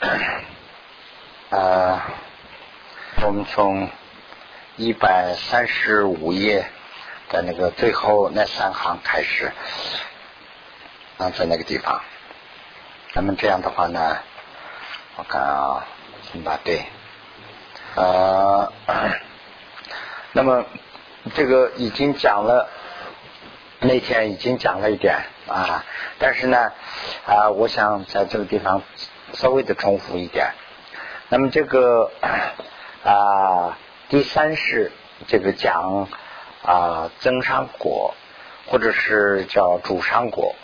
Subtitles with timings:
[1.50, 2.00] 呃，
[3.22, 3.90] 我们从
[4.76, 6.64] 一百三十五页
[7.28, 9.52] 的那个最后那三行开始，
[11.18, 12.00] 啊，在那个地方。
[13.12, 14.16] 那么这样的话呢，
[15.16, 15.86] 我看啊，
[16.32, 16.86] 先把对，
[17.94, 18.72] 呃，
[20.32, 20.64] 那么
[21.34, 22.70] 这个已经讲了，
[23.80, 25.84] 那天已经讲了一点啊，
[26.18, 26.72] 但是呢，
[27.26, 28.82] 啊，我想在这个地方
[29.34, 30.52] 稍微的重复一点。
[31.28, 32.10] 那么这个
[33.04, 34.92] 啊，第三是
[35.28, 36.08] 这个讲
[36.62, 38.14] 啊增上果，
[38.66, 40.54] 或者是叫主上果。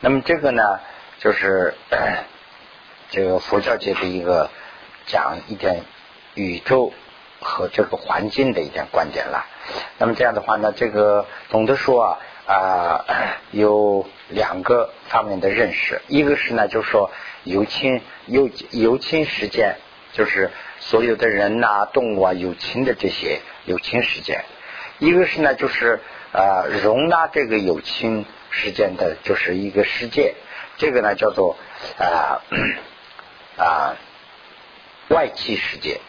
[0.00, 0.80] 那么这个呢？
[1.18, 1.74] 就是
[3.10, 4.50] 这个佛教界的一个
[5.06, 5.82] 讲一点
[6.34, 6.92] 宇宙
[7.40, 9.44] 和这个环境的一点观点了。
[9.98, 13.04] 那么这样的话呢，这个总的说啊，
[13.50, 16.00] 有两个方面的认识。
[16.08, 17.10] 一个是呢，就是说
[17.44, 19.76] 有亲有有亲实践，
[20.12, 24.44] 就是所有的人呐、动物啊有亲的这些有亲实践。
[24.98, 26.00] 一个是呢，就是
[26.32, 30.34] 啊容纳这个有亲实践的，就是一个世界。
[30.76, 31.56] 这个呢叫做
[31.98, 32.42] 啊
[33.56, 33.96] 啊
[35.08, 36.00] 外气世界，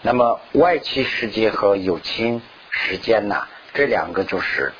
[0.00, 2.40] 那么外气世界和有情
[2.70, 4.72] 时间呢，这两个就是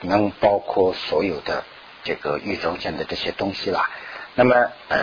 [0.00, 1.64] 能包括所有的
[2.04, 3.88] 这个宇宙间的这些东西了。
[4.34, 4.54] 那么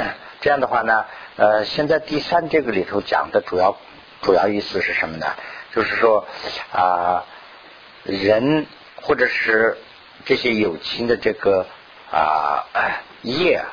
[0.41, 3.77] 这样的话呢，呃，现在第三这个里头讲的主要
[4.21, 5.27] 主要意思是什么呢？
[5.73, 6.27] 就是说
[6.71, 7.25] 啊
[8.03, 8.65] 人
[9.01, 9.77] 或者是
[10.25, 11.65] 这些有情的这个
[12.11, 12.65] 啊。
[13.23, 13.65] 业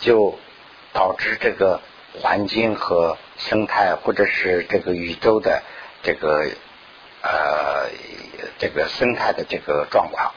[0.00, 0.36] 就
[0.92, 1.80] 导致这个
[2.20, 5.62] 环境和生态，或者是这个宇宙的
[6.02, 6.50] 这个
[7.22, 7.88] 呃
[8.58, 10.32] 这个生态的这个状况。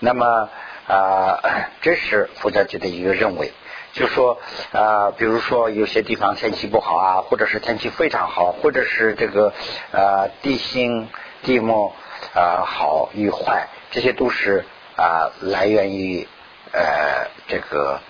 [0.00, 0.48] 那么
[0.86, 1.40] 啊，
[1.80, 3.52] 这是佛教界的一个认为，
[3.92, 4.38] 就说
[4.72, 9.52] 啊，比如说有些地方天气不好啊，或者是天气非常好，或者是这个
[9.92, 11.08] 呃地形
[11.42, 11.94] 地貌
[12.34, 14.64] 啊好与坏，这些都是
[14.96, 16.26] 啊来源于。
[16.72, 18.00] 呃，这个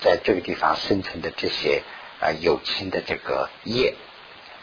[0.00, 1.82] 在这个地方生存的这些
[2.20, 3.94] 啊有情的这个业，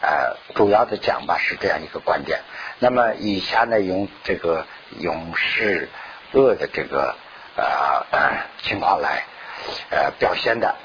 [0.02, 2.40] 呃，主要的讲吧是这样一个观点。
[2.80, 4.66] 那么以下呢，用这个
[4.98, 5.88] 勇士
[6.32, 7.14] 恶的这个
[7.56, 9.24] 呃情况来
[9.90, 10.76] 呃表现的。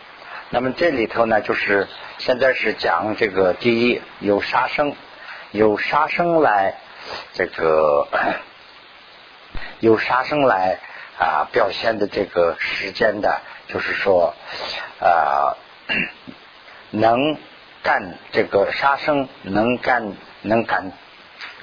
[0.50, 1.88] 那么这里头呢，就是
[2.18, 4.96] 现在是讲这个第一有杀生，
[5.52, 6.76] 有杀生来
[7.34, 8.08] 这个
[9.80, 10.80] 有杀生来。
[11.20, 14.34] 啊，表现的这个时间的，就是说，
[15.00, 15.54] 啊，
[16.90, 17.38] 能
[17.84, 20.92] 干这个杀生，能干能感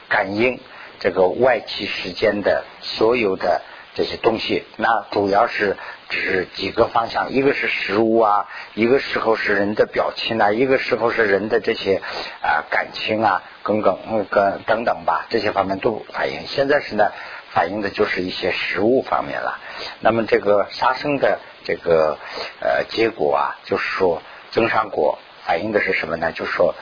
[0.09, 0.61] 感应
[1.01, 3.63] 这个外气时间的所有的
[3.99, 5.77] 这些东西，那主要是
[6.09, 12.01] 指几个方向，一个是食物啊，一个时候是人的表情啊，一个时候是人的这些
[12.41, 16.47] 啊感情啊，等等，嗯，跟等等吧，这些方面都反映。
[16.47, 17.11] 现在是呢。
[17.51, 19.59] 反映的就是一些食物方面了。
[20.01, 22.19] 那么这个杀生的这个
[22.61, 26.31] 呃结果啊，就是说增上果，反映的是什么呢？
[26.31, 26.75] 就是说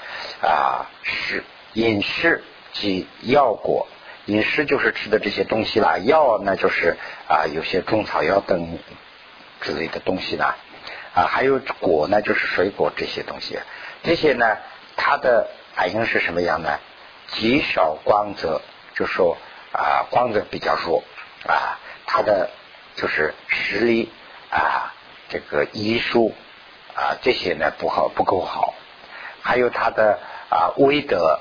[0.43, 1.45] 啊，是
[1.75, 3.87] 饮食及药果。
[4.27, 6.97] 饮食就是吃的这些东西啦，药呢就是
[7.29, 8.79] 啊有些中草药等
[9.61, 10.55] 之类的东西呢
[11.15, 13.59] 啊，还有果呢就是水果这些东西。
[14.03, 14.59] 这些呢，
[14.97, 16.79] 它的反应是什么样呢？
[17.29, 18.61] 极少光泽，
[18.95, 19.37] 就说。
[19.73, 21.05] 啊，光泽比较弱
[21.47, 22.49] 啊，他的
[22.95, 24.11] 就是实力
[24.49, 24.95] 啊，
[25.29, 26.35] 这个医术
[26.95, 28.73] 啊，这些呢不好不够好，
[29.43, 31.41] 还有他的啊威德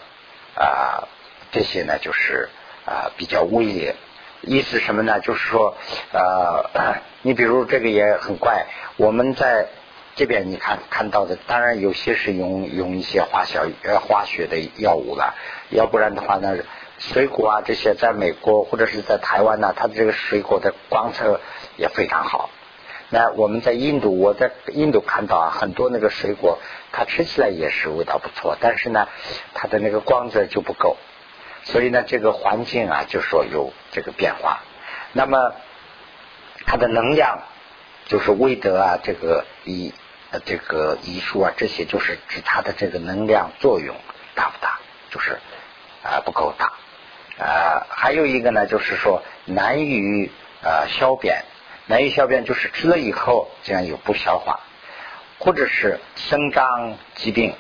[0.55, 1.07] 啊，
[1.53, 2.49] 这些呢就是
[2.85, 3.95] 啊比较威严。
[4.41, 5.19] 意思什么呢？
[5.19, 5.75] 就是说
[6.13, 9.67] 呃， 你比如这个也很怪，我们在
[10.15, 15.35] 这边你看看到的，当然有些是用用一些化学呃化学的药物了，
[15.69, 16.55] 要不然的话呢。
[16.97, 21.41] 水果啊，这些在美国或者是在台湾呢，它的这个水果的光泽
[21.75, 22.49] 也非常好。
[23.09, 26.57] 那我们在印度，我在印度看到啊，很多那个水果，
[26.93, 29.09] 它吃起来也是味道不错，但是呢，
[29.53, 30.95] 它的那个光泽就不够。
[31.65, 34.61] 所以呢，这个环境啊，就说有这个变化。
[35.11, 35.53] 那么
[36.65, 37.39] 它的能量，
[38.05, 39.93] 就是威德啊，这个医
[40.45, 43.95] 这个医术啊，这些就是指它的这个能量作用
[44.35, 44.79] 大不大，
[45.09, 45.39] 就是
[46.03, 46.73] 啊不够大。
[47.37, 50.31] 呃，还有一个呢，就是说难于
[50.61, 51.43] 呃消便，
[51.87, 54.59] 难于消便就是吃了以后这样有不消化，
[55.39, 57.55] 或者是生长疾病。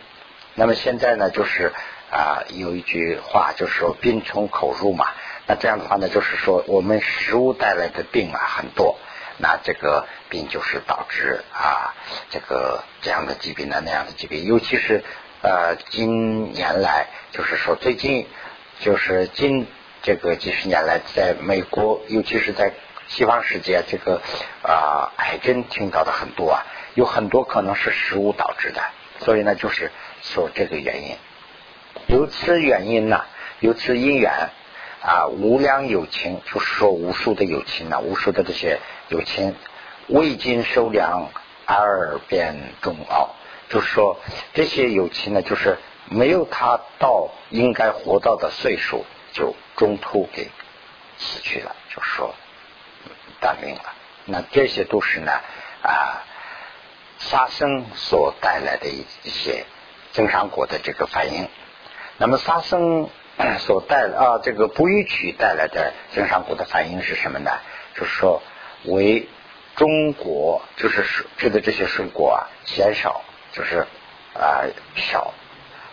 [0.53, 1.73] 那么现在呢，就是
[2.11, 5.07] 啊有一句话就是说病从口入嘛。
[5.47, 8.97] 那这样的话呢，就是说我们食物带来的病啊很多。
[9.37, 11.93] 那这个病就是导致啊
[12.29, 15.03] 这个这样的疾病的那样的疾病，尤其是
[15.41, 18.27] 呃近年来，就是说最近
[18.79, 19.67] 就是近
[20.03, 22.71] 这个几十年来，在美国，尤其是在
[23.09, 24.21] 西方世界，这个
[24.63, 28.81] 啊癌症听到的很多啊，有很多可能是食物导致的，
[29.19, 29.91] 所以呢，就是
[30.21, 31.17] 说这个原因，
[32.07, 33.25] 由此原因呢，
[33.59, 34.49] 由此因缘。
[35.01, 39.55] 啊，无量有情，就是说无数的有情呢，无数的这些有情，
[40.07, 41.29] 未经收量
[41.67, 43.35] 而变中奥，
[43.69, 44.17] 就是说
[44.55, 45.77] 这些有情呢，就是
[46.09, 50.49] 没有他到应该活到的岁数，就中途给
[51.19, 52.33] 死去了，就是说
[53.39, 53.93] 断命了。
[54.25, 55.31] 那这些都是呢
[55.83, 56.25] 啊
[57.19, 59.67] 杀生所带来的一一些
[60.13, 61.47] 增上果的这个反应。
[62.17, 63.09] 那么杀生。
[63.59, 67.51] 所带啊，这个不允取带来的增上果的反应是什么呢？
[67.93, 68.41] 就是说，
[68.85, 69.27] 为
[69.75, 71.03] 中国就是
[71.37, 73.85] 吃的这些水果啊，鲜少，就是
[74.33, 74.63] 啊
[74.95, 75.33] 少，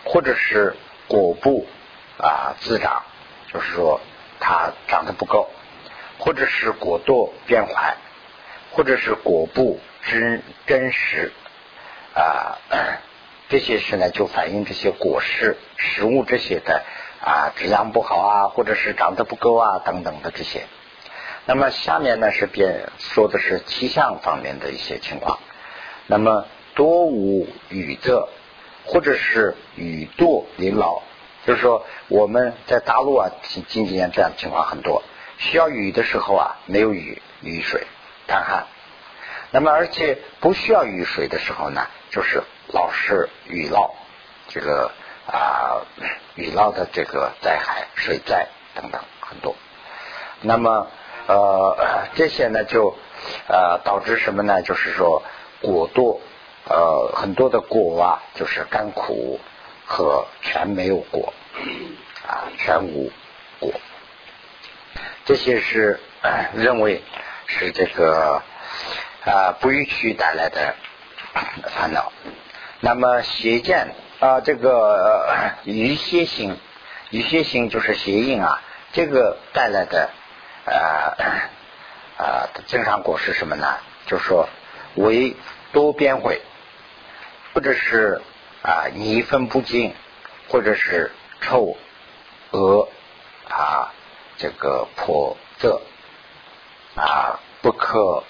[0.05, 0.73] 或者是
[1.09, 1.67] 果部
[2.17, 3.03] 啊滋长，
[3.51, 3.99] 就是说
[4.39, 5.49] 它长得不够，
[6.17, 7.97] 或者是果多变坏，
[8.71, 11.33] 或者是果部真真实
[12.15, 12.57] 啊，
[13.49, 16.83] 这些是呢，就反映这些果实食物这些的。
[17.25, 20.65] 啊，质量不好啊，或者是长得不够啊，等等的这些。
[21.45, 25.39] 那么下面呢是变说的是气象方面的一些情况。
[26.05, 26.45] 那么
[26.75, 28.27] 多无雨者，
[28.83, 31.01] 或者是雨多淋涝，
[31.47, 35.01] 就是说我们在大陆啊，近近几年这样的情况很多，
[35.37, 37.87] 需要雨的时候啊，没有雨雨水
[38.27, 38.67] 干旱。
[39.53, 43.91] 那么而且不需要雨水的时候呢，就是老是雨涝，
[44.49, 44.91] 这个。
[45.25, 45.79] 啊，
[46.35, 49.55] 雨涝的这个灾害、水灾等等很多。
[50.41, 50.87] 那么
[51.27, 52.97] 呃，这些呢就
[53.47, 54.61] 呃导致什么呢？
[54.61, 55.23] 就是说
[55.61, 56.19] 果多
[56.65, 59.39] 呃很多的果啊，就是干苦
[59.85, 61.33] 和全没有果
[62.27, 63.09] 啊，全无
[63.61, 63.71] 果。
[65.23, 66.01] 这些是
[66.53, 67.01] 认为
[67.47, 68.41] 是这个
[69.25, 70.75] 啊不预期带来的
[71.69, 72.11] 烦恼。
[72.79, 73.95] 那么邪见。
[74.19, 76.57] 啊，这个愚邪性，
[77.09, 78.61] 愚邪性就是邪应啊。
[78.93, 80.09] 这个带来的
[80.65, 80.71] 啊
[82.17, 83.75] 啊正常果是什么呢？
[84.05, 84.47] 就是说
[84.95, 85.35] 为
[85.73, 86.41] 多边会，
[87.53, 88.21] 或者是
[88.61, 89.93] 啊泥分不净，
[90.47, 91.11] 或者是
[91.41, 91.75] 臭
[92.51, 92.87] 恶
[93.49, 93.91] 啊
[94.37, 95.81] 这个破色
[96.95, 98.23] 啊不可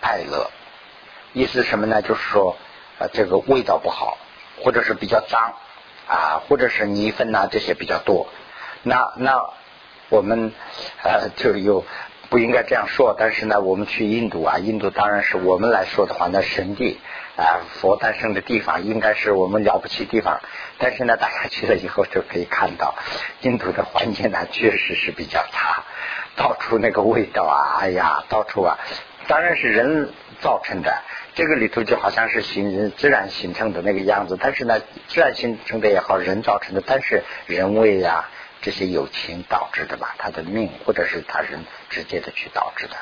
[0.00, 0.50] 爱乐。
[1.32, 2.02] 意思什么呢？
[2.02, 2.56] 就是说
[2.98, 4.18] 啊这个味道不好。
[4.62, 5.54] 或者是比较脏
[6.06, 8.28] 啊，或者是泥粪呐，这些比较多。
[8.82, 9.48] 那那
[10.10, 10.52] 我们
[11.02, 11.86] 呃就有
[12.28, 17.00] 不应该这样说，但是呢，我们去印度啊，印度当然是我们来说的话，那神地
[17.38, 20.42] 啊，佛诞生的地方，应该是我们了不起地方。
[20.76, 22.96] 但是呢，大家去了以后就可以看到，
[23.40, 25.84] 印度的环境呢，确实是比较差，
[26.36, 28.78] 到处那个味道啊，哎呀，到处啊，
[29.30, 30.92] 当然是人造成的。
[31.36, 38.28] 这个里头就好像是形自然形成的那个样子，但是呢，自然形成的也好，人造成的，但是人为呀
[38.60, 42.96] 这些有情导致的吧，他的命或者是他人直接的去导致的，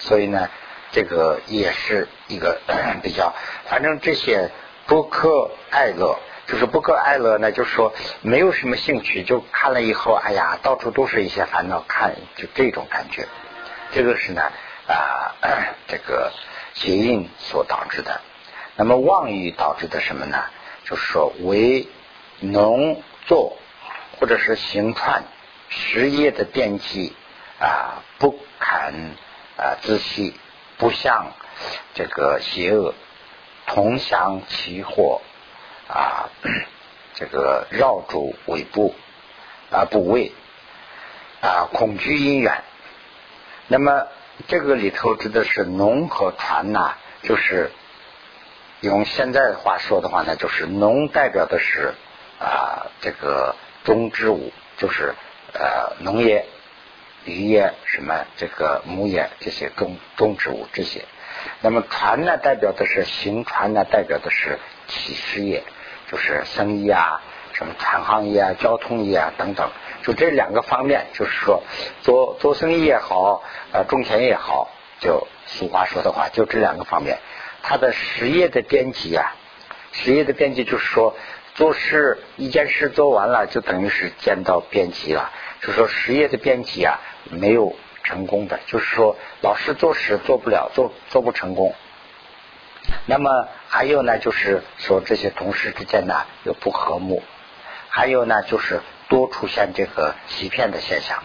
[0.00, 0.50] 所以呢，
[0.90, 2.60] 这个也是一个
[3.00, 3.32] 比较，
[3.66, 4.50] 反正这些
[4.86, 13.28] 不可爱乐，就是不可爱乐呢，就是说没有什么兴趣，就看了以后，哎呀，到处都是一些烦恼，看就这种感觉，
[13.92, 14.42] 这个是呢
[14.88, 15.36] 啊
[15.86, 16.32] 这个。
[16.74, 18.20] 结印所导致的，
[18.76, 20.44] 那么妄语导致的什么呢？
[20.84, 21.88] 就是说为
[22.38, 23.56] 农作
[24.20, 25.24] 或者是行船
[25.68, 27.16] 实业的电器
[27.58, 28.94] 啊，不堪
[29.56, 30.38] 啊自细，
[30.76, 31.32] 不向
[31.94, 32.94] 这个邪恶
[33.66, 35.20] 同享其祸
[35.88, 36.30] 啊，
[37.14, 38.94] 这个绕住尾部
[39.72, 40.30] 啊部位
[41.40, 42.62] 啊恐惧因缘，
[43.66, 44.06] 那么。
[44.46, 46.92] 这个里头指的是农和船呐，
[47.22, 47.70] 就是
[48.80, 51.94] 用现在的话说的话呢，就是农代表的是
[52.38, 55.14] 啊这个中之物，就是
[55.52, 56.46] 呃农业、
[57.24, 61.04] 渔业什么这个牧业这些中中之物这些。
[61.60, 65.64] 那么船呢，代表的是行船呢，代表的是企事业，
[66.10, 67.20] 就是生意啊，
[67.52, 69.70] 什么船行业啊、交通业啊等等。
[70.08, 71.62] 就这两个方面，就是说
[72.00, 77.18] 做做生意也好，呃，种田也好，就俗话说的话，就这两个方面。
[77.62, 79.34] 他的实业的编辑啊，
[79.92, 81.14] 实业的编辑就是说，
[81.54, 85.30] 做事一件事做完了，就等于是见到编辑了。
[85.60, 91.74] 就说实业的编辑啊，没有成功的，就是说老师做事做不了，做做不成功。
[93.04, 97.22] 那么还有呢，就是说这些同事之间呢又不和睦，
[97.90, 101.22] 还有呢就是多出现这个欺骗的现象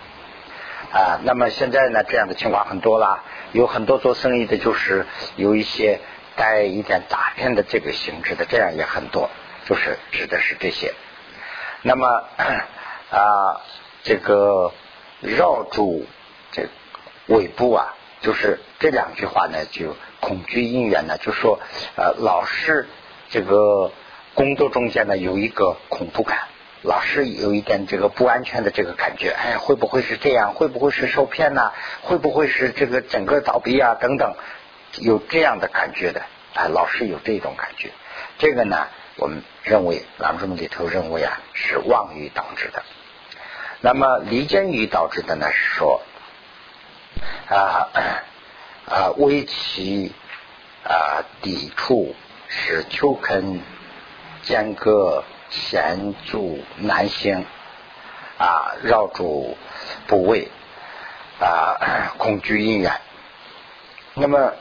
[0.92, 1.20] 啊。
[1.24, 6.00] 那么现在呢这样的情况很多啦，有很多做生意的，就是有一些
[6.36, 9.30] 带一点诈骗的这个性质的，这样也很多，
[9.66, 10.94] 就是指的是这些。
[11.82, 12.08] 那么
[13.12, 13.62] 啊，
[14.04, 14.72] 这个
[15.22, 16.06] 绕住
[16.52, 16.68] 这
[17.28, 19.96] 尾部啊，就是这两句话呢就。
[20.24, 21.60] 恐惧因缘呢，就说
[21.98, 22.88] 呃，老是
[23.30, 23.92] 这个
[24.36, 26.48] 工作中间呢有一个恐怖感，
[26.84, 30.54] 老是有一点这个不安全的这个感觉，哎，会不会是这样？
[30.54, 31.72] 会不会是受骗呢？
[32.02, 33.96] 会不会是这个整个倒闭啊？
[34.00, 34.36] 等等，
[35.00, 36.22] 有这样的感觉的，
[36.54, 37.92] 哎，老是有这种感觉。
[38.38, 38.88] 这个呢，
[39.18, 42.84] 我们认为朗中里头认为啊，是妄语导致的。
[43.82, 46.02] 那么离间语导致的呢，是说
[47.50, 47.90] 啊。
[48.86, 50.12] 啊，为其
[50.84, 52.14] 啊抵触，
[52.50, 53.62] 使秋坑
[54.42, 55.24] 间隔
[55.54, 56.40] 显著
[56.78, 57.46] 难行
[58.40, 59.56] 啊，绕住
[60.08, 60.50] 部位
[61.40, 62.92] 啊，恐惧因缘。
[64.16, 64.54] 那么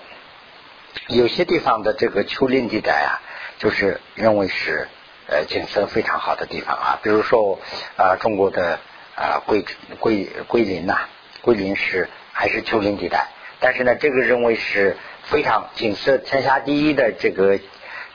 [1.09, 3.21] 有些地方的这个丘陵地带啊，
[3.59, 4.89] 就是认为是
[5.29, 7.59] 呃景色非常好的地方啊，比如说
[7.97, 8.79] 啊中国的
[9.17, 9.65] 啊桂
[9.99, 11.09] 桂桂林呐，
[11.41, 13.29] 桂林是还是丘陵地带。
[13.61, 17.59] 但是呢，这个认为是非常景色天下第一的这个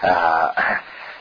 [0.02, 0.54] 呃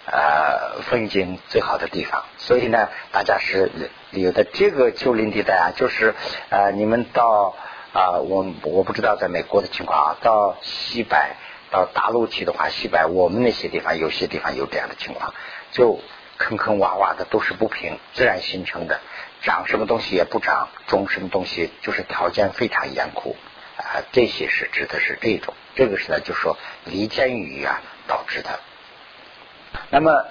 [0.06, 3.70] 呃风景最好的地方，所以呢，大家是
[4.10, 6.14] 有的这个丘陵地带啊，就是
[6.50, 7.54] 呃你们到
[7.92, 11.16] 啊我我不知道在美国的情况啊，到西北
[11.70, 15.34] 到大陆去的话，西北我们那些地方有些地方有这样的情况，
[15.72, 16.00] 就
[16.38, 19.00] 坑坑洼洼的都是不平自然形成的，
[19.42, 23.36] 长什么东西也不长，种什么东西就是条件非常严酷。
[23.76, 28.60] 啊，这些是指的是这种，这个是呢，就说离间语啊导致的。
[29.90, 30.25] 那么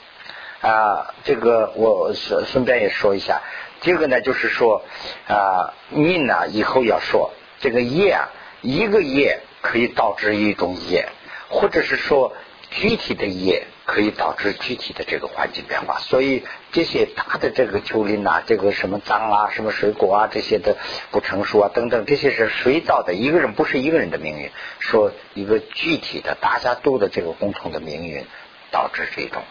[0.62, 3.42] 啊，这个我顺顺便也说一下，
[3.80, 4.82] 这个呢就是说
[5.28, 8.28] 啊，命呢以后要说这个业啊，
[8.60, 11.08] 一个业可以导致一种业，
[11.48, 12.32] 或者是说
[12.70, 13.66] 具体的业。
[13.84, 20.76] 可以导致具体的这个环境变化，所以这些大的这个丘陵啊，这个什么脏啊，什么水果啊，这些的
[21.10, 23.12] 不成熟啊等等，这些是谁造的？
[23.12, 28.24] 一个人不是一个人的命运，说一个具体的大家都的这个共同的命运
[28.72, 29.44] 导致这种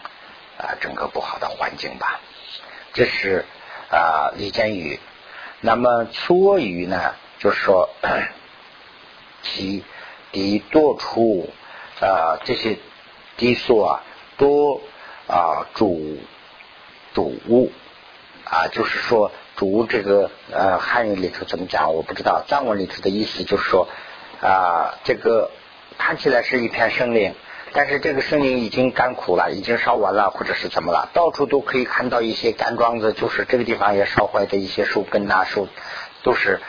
[0.58, 2.20] 啊整个不好的环境吧。
[2.92, 3.46] 这是
[3.90, 5.00] 啊李建宇。
[5.62, 7.88] 那么粗语呢，就是说
[9.42, 9.82] 其
[10.32, 11.48] 低多出
[12.00, 12.76] 啊这些
[13.38, 14.02] 低速啊。
[14.38, 14.80] 多
[15.28, 16.18] 啊主
[17.14, 17.70] 主物
[18.44, 23.86] 啊，就是说主这个呃汉语里头怎么讲我不知道，藏文里头的意思就是说
[24.40, 25.52] 啊这个
[25.96, 27.34] 看起来是一片森林，
[27.74, 31.08] 但是这个森林已经干枯了，已经烧完了，或者是怎么了？
[31.14, 35.68] 到处都可以看到一些干桩子，就是这个地方也烧坏的一些树根啊树，
[36.22, 36.60] 都是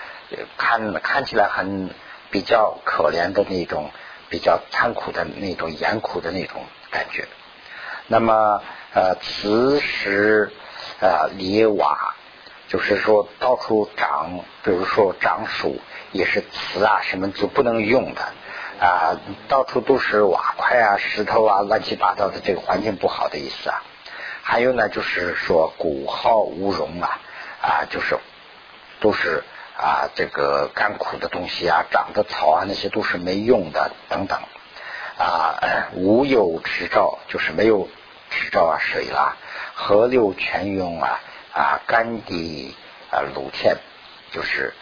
[0.57, 1.89] 看看起来很
[2.31, 3.91] 比较可怜的那种，
[4.29, 7.27] 比较残酷的那种严酷的那种感觉。
[8.07, 8.61] 那么
[8.93, 10.51] 呃，磁石
[10.99, 12.15] 呃，泥瓦，
[12.67, 15.79] 就是说到处长，比如说长树
[16.11, 18.21] 也是瓷啊，什么就不能用的
[18.79, 23.81] 啊，到处都是瓦块啊、石头啊，乱七八糟的，这个环境不好的意思啊。
[24.41, 27.19] 还有呢，就是说古号无容啊，
[27.61, 28.17] 啊，就是
[28.99, 29.43] 都是
[29.77, 34.39] 啊，这个干枯的东西啊，长的草啊，那些都是没用的等等
[35.17, 37.87] 啊，无有执照，就是没有。
[38.35, 39.37] 池沼啊，水啦，
[39.75, 41.19] 河流泉涌啊，
[41.53, 42.75] 啊，干地
[43.11, 43.77] 啊，露天，
[44.31, 44.73] 就是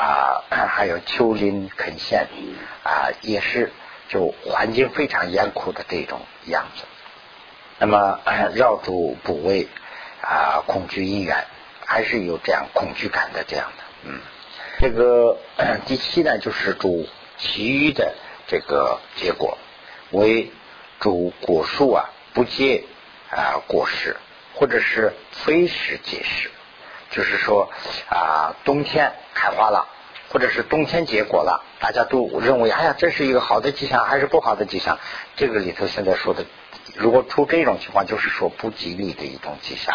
[0.00, 2.26] 啊， 还有丘陵垦线
[2.82, 3.70] 啊，也是
[4.08, 6.84] 就环境非常严酷的这种样子。
[7.78, 8.20] 那么
[8.56, 9.68] 绕住部位
[10.22, 11.44] 啊，恐惧因缘，
[11.84, 13.84] 还是有这样恐惧感的这样的。
[14.04, 14.20] 嗯，
[14.80, 15.36] 这个
[15.84, 18.14] 第七呢，就是主其余的
[18.46, 19.58] 这个结果
[20.12, 20.50] 为
[20.98, 22.84] 主果树啊，不结。
[23.32, 24.16] 啊，果实
[24.54, 26.50] 或者是非实结实，
[27.10, 27.70] 就是说
[28.08, 29.88] 啊，冬天开花了，
[30.32, 34.98] 或者是冬天结果了，大家都认为，哎呀，这是一个好的迹象还是不好的迹象？
[35.36, 36.44] 这个里头现在说的，
[36.94, 39.94] 如果出这种情况，就是说不吉利的一种迹象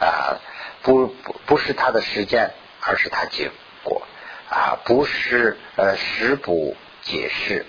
[0.00, 0.38] 啊，
[0.82, 3.50] 不不不是它的时间，而是它结
[3.84, 4.02] 果
[4.50, 7.66] 啊，不是呃时不解释，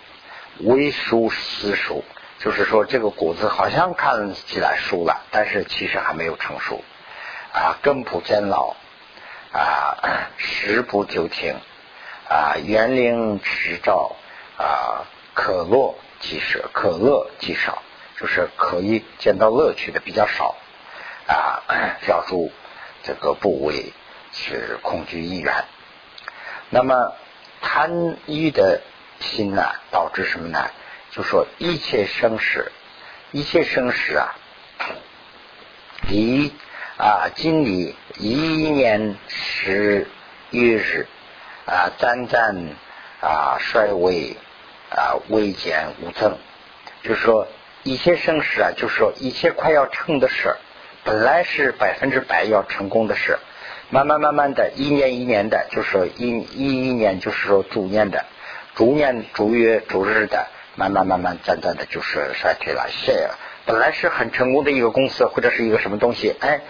[0.59, 2.03] 微熟私熟。
[2.39, 6.81] 就是说，这个果子好像看起来熟了，但是其实还没有成熟
[7.51, 8.75] 啊，根不坚牢
[9.51, 11.55] 啊，食不久停
[12.27, 14.15] 啊，园林持照
[14.57, 17.81] 啊，可乐即少可乐极少，
[18.17, 20.55] 就是可以见到乐趣的比较少
[21.27, 21.63] 啊，
[22.07, 22.51] 要住
[23.03, 23.93] 这个部位
[24.31, 25.53] 是恐惧意愿。
[26.69, 27.13] 那么
[27.61, 28.81] 贪欲的
[29.19, 30.69] 心呢，导致什么呢？
[31.11, 32.71] 就说一切生死，
[33.31, 34.35] 一切生死啊，
[36.07, 36.53] 离
[36.99, 40.05] 啊，经历一年十
[40.51, 41.07] 月日
[41.65, 42.57] 啊，沾沾
[43.21, 44.35] 啊，衰微
[44.89, 46.37] 啊，微减无增。
[47.01, 47.47] 就是说
[47.83, 50.57] 一切生死啊，就是说一切快要成的事，
[51.05, 53.39] 本来是百分之百要成功的事。
[53.89, 58.25] 慢慢慢慢的，一年一年的，就是说一一一年，就是说逐年的，
[58.75, 62.89] 逐年逐月逐日的，慢慢慢慢渐渐的，就是衰退了。
[62.89, 63.39] 谢了，
[63.69, 66.61] 本来是很成功的一个公司或者是一个什么东西，哎，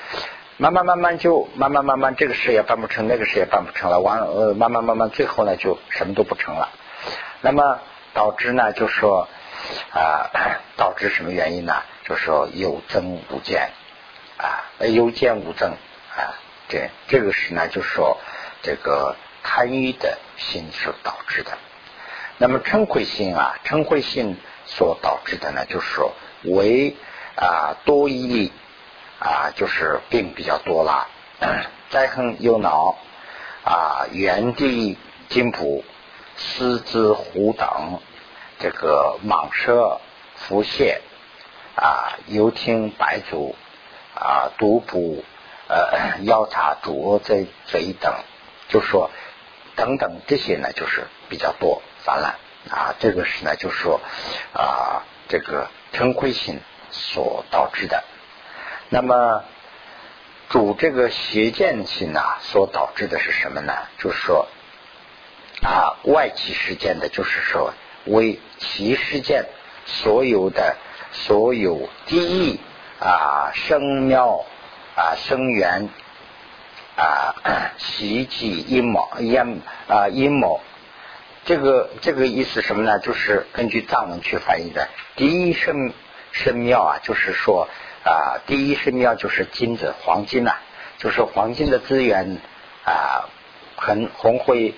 [0.58, 6.68] 慢慢慢慢就慢慢慢慢这个事也办不成，那个事也办不成了，完呃慢慢慢慢最后呢就什么都不成了。
[7.40, 7.80] 那么
[8.14, 9.30] 导致呢，就说
[9.94, 10.30] 啊，
[10.76, 11.74] 导致什么原因呢？
[12.04, 13.70] 就是说有增无减
[14.38, 15.72] 啊，有减无增
[16.18, 16.36] 啊。
[16.68, 18.18] 这这个是呢，就说
[18.62, 21.58] 这个贪欲的心所导致的。
[22.40, 26.96] 那么嗔恚心啊，嗔恚心所导致的呢，就是说为
[27.36, 28.52] 啊多疑
[29.20, 31.08] 啊，就是病比较多了。
[31.90, 32.98] 灾横忧恼
[33.64, 34.98] 啊，原地
[35.30, 35.84] 金卜、
[36.38, 38.00] 狮子虎等，
[38.60, 40.00] 这个蟒蛇、
[40.36, 41.00] 腹泻
[41.76, 43.56] 啊，游听白足
[44.16, 45.24] 啊，独捕。
[45.72, 48.12] 呃，要查主这这一等，
[48.70, 49.12] 就说
[49.76, 52.34] 等等这些呢，就是比较多泛滥
[52.72, 52.96] 啊。
[52.98, 54.02] 这个是呢，就是说
[54.52, 56.60] 啊，这个嗔恚心
[56.92, 58.04] 所导致的。
[58.90, 59.44] 那么
[60.50, 63.74] 主这个邪见心呐，所导致的是什么呢？
[63.98, 64.48] 就是说
[65.62, 67.74] 啊，外起事件的，就是说
[68.06, 69.46] 为其事件
[69.86, 70.78] 所有的
[71.12, 72.60] 所有第一
[73.00, 74.46] 啊生妙。
[74.96, 75.88] 啊，生源
[76.98, 77.34] 啊，
[77.78, 80.60] 袭击阴谋阴啊阴谋，
[81.46, 83.00] 这个这个意思什么呢？
[83.00, 84.88] 就是根据藏文去翻译的。
[85.16, 85.92] 第一圣
[86.32, 87.68] 圣庙啊，就是说
[88.04, 90.56] 啊，第一圣庙就是金子黄金呐，
[90.98, 92.38] 就是黄金的资源
[92.86, 93.30] 啊，
[93.76, 94.76] 很红会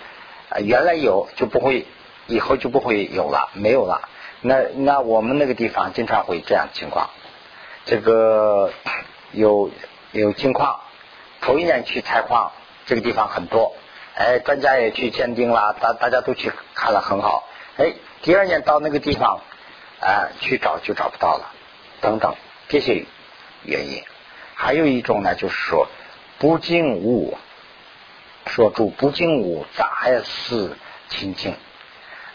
[0.50, 1.86] 啊，原来有就不会，
[2.28, 4.10] 以后就不会有了，没有了。
[4.41, 7.10] 那那我们那个地方经常会这样情况，
[7.86, 8.71] 这个
[9.32, 9.71] 有。
[10.13, 10.82] 有金矿，
[11.39, 12.52] 头一年去采矿，
[12.86, 13.78] 这个地方很多，
[14.21, 17.47] 哎，专家也去鉴定了，大大家都去看了，很好。
[17.77, 19.41] 哎，第二年到那个地方，
[19.99, 21.51] 啊，去找就找不到了，
[22.01, 22.36] 等等
[22.67, 23.05] 这些
[23.63, 24.03] 原因。
[24.53, 25.88] 还有一种呢，就是说
[26.38, 27.36] 不净物，
[28.45, 30.77] 说主不净物杂事
[31.10, 31.55] 清净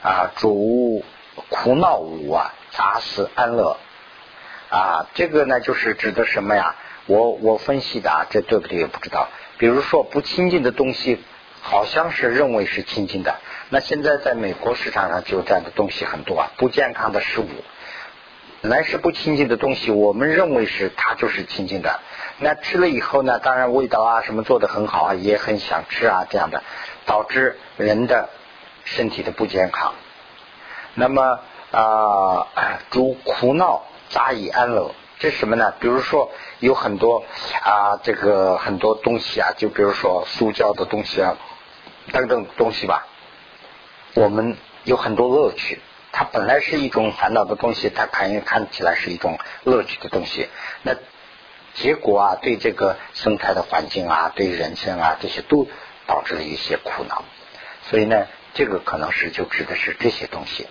[0.02, 1.04] 啊，主
[1.48, 3.76] 苦恼物啊杂事安乐
[4.70, 6.74] 啊，这个呢就是指的什么呀？
[7.06, 9.28] 我我分析的啊，这对不对也不知道。
[9.56, 11.22] 比如说不亲近的东西，
[11.60, 13.36] 好像是认为是亲近的。
[13.70, 17.48] 那现在在美国市场上就这样的东西很多啊，不健康的食物，
[18.62, 22.00] 本来是不亲近的东西，我们认为是它就是亲近的。
[22.38, 26.62] 那吃了以后呢，当然味道啊什么做的很好啊，也很想吃啊这样的，
[27.06, 28.28] 导致人的
[28.84, 29.94] 身体的不健康。
[30.94, 31.40] 那么
[31.72, 32.46] 啊，
[32.90, 34.92] 诸苦恼杂以安乐。
[35.18, 35.72] 这是什么呢？
[35.80, 37.24] 比如说有很多
[37.62, 41.36] 啊，这个很多东西啊，就比如说塑胶的东西啊，
[42.12, 43.06] 等等东西吧。
[44.14, 45.80] 我们有很多乐趣，
[46.12, 50.48] 它本来是一种烦恼的东西，它看看起来是一种乐趣的东西。
[50.82, 50.94] 那
[51.74, 55.66] 结果啊，对这个生态的环境啊，对人生啊，这些都
[56.06, 57.24] 导致了一些苦恼。
[57.88, 60.66] 所以呢，这个可能是就指的是这些东西。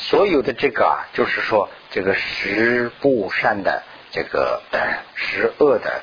[0.00, 3.82] 所有的这个啊，就是说这个十不善的
[4.12, 4.62] 这个
[5.16, 6.02] 十恶的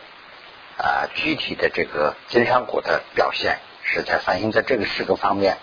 [0.78, 5.58] 啊，具体的这个金山果的表现，是在反映在这个四个方面。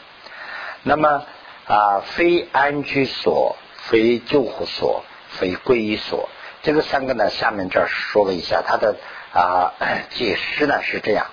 [0.83, 1.27] 那么
[1.67, 6.31] 啊，非安居所，非救护所，非皈依所，
[6.63, 8.97] 这个三个呢，下面这儿说了一下，它的
[9.35, 9.75] 啊
[10.11, 11.27] 解释呢是这样。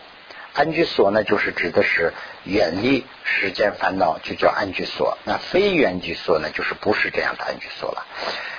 [0.53, 2.11] 安居所呢，就是指的是
[2.49, 5.19] 远离世间烦恼，就叫安居所。
[5.23, 8.05] 那非远居所呢，就是不是这样的安居所了。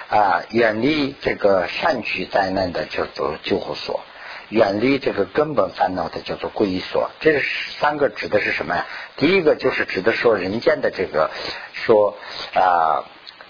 [0.08, 4.00] 啊，远离这个善取灾难的叫做救护所，
[4.48, 7.10] 远离这个根本烦恼的叫做皈依所。
[7.20, 7.42] 这
[7.80, 8.86] 三个指的是什么呀？
[9.16, 11.30] 第一个就是指的说人间的这个
[11.72, 12.16] 说
[12.54, 13.04] 啊，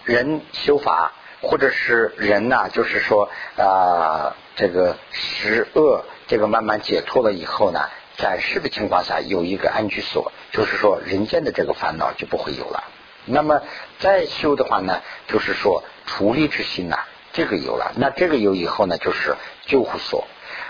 [0.04, 7.88] 人修法，或者是人呐，就是说啊，这个十恶这个慢慢解脱了以后呢。
[8.20, 12.84] 暂时的情况下有一个安居所，就是说人间的这个烦恼就不会有了。
[13.24, 13.62] 那么
[13.98, 16.98] 再修的话呢，就是说处理之心呐，
[17.32, 17.92] 这个有了。
[17.96, 20.26] 那这个有以后呢，就是救护所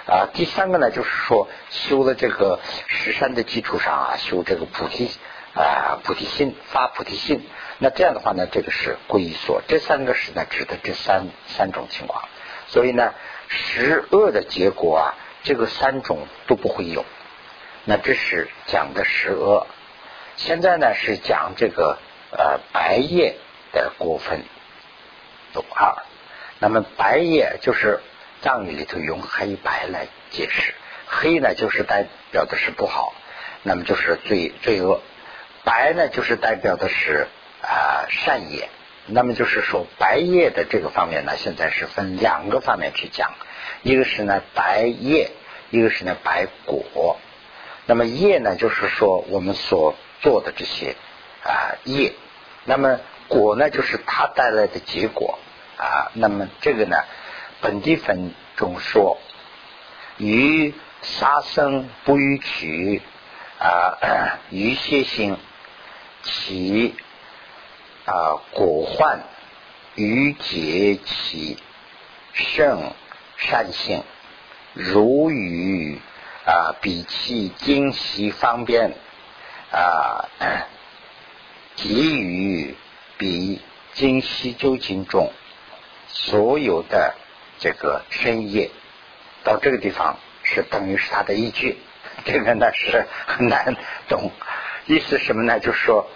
[0.07, 0.29] 啊。
[0.33, 5.11] 第三个呢，就是说修了这个十山的基础上啊，修这个菩提
[5.55, 7.47] 啊菩提心发菩提心。
[7.79, 9.63] 那这样的话呢，这个是皈依所。
[9.67, 12.29] 这三个是呢，指的这三三种情况。
[12.69, 13.15] 所以呢，
[13.49, 17.05] 十恶的结果啊，这个三种都不会有。
[17.91, 19.67] 那这是讲的十恶。
[20.37, 21.99] 现在呢，是讲这个。
[22.33, 23.35] 呃，白夜
[23.73, 24.45] 的过分
[25.53, 25.97] 有二，
[26.61, 27.99] 那么白夜就是
[28.41, 30.73] 藏语里头用黑白来解释，
[31.07, 33.15] 黑呢就是代表的是不好，
[33.65, 35.01] 那么就是罪罪恶；
[35.65, 37.27] 白呢就是代表的是
[37.63, 38.69] 啊善业。
[39.07, 43.33] 那么就是说白夜的这个方面呢，现在是分两个方面去讲，
[43.83, 45.33] 一个是呢白夜，
[45.71, 47.19] 一个是呢白果。
[47.91, 50.95] 那么业呢，就是说我们所做的这些。
[51.43, 52.13] 啊业，
[52.67, 55.41] 那么果呢，就是它带来的结果
[55.77, 56.13] 啊。
[56.15, 56.97] 那么这个呢，
[57.61, 59.19] 本地分中说，
[60.19, 60.73] 于
[61.03, 63.03] 杀生不逾取
[63.59, 65.37] 啊， 于邪心
[66.23, 66.95] 其
[68.05, 69.21] 啊果患，
[69.97, 71.59] 于结其
[72.35, 72.93] 圣
[73.37, 74.05] 善性，
[74.75, 75.99] 如与
[76.45, 78.95] 啊比其精习方便
[79.73, 80.29] 啊。
[81.77, 82.77] 给予
[83.17, 83.59] 比
[83.95, 85.33] 今昔究竟中
[86.09, 87.15] 所有的
[87.59, 88.71] 这个深业，
[89.45, 91.79] 到这个地方是等于是它的依据。
[92.27, 93.77] 这个呢是很难
[94.09, 94.31] 懂，
[94.85, 95.59] 意思什么呢？
[95.59, 96.07] 就是说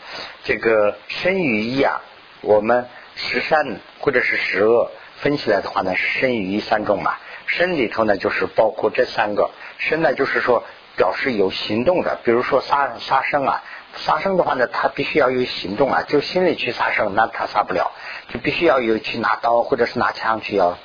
[0.43, 2.03] 这个生与义啊，
[2.43, 7.17] 我们十善或者是十恶分起来的话呢，是生与义三种嘛。
[7.57, 10.65] 生里头呢就是包括这三个，生呢就是说
[10.97, 13.63] 表示有行动的，比如说杀杀生啊。
[13.97, 17.93] 杀生的话呢，他必须要有行动啊，就心里去杀生，那他杀不了，
[18.29, 20.77] 就必须要有去拿刀或者是拿枪去要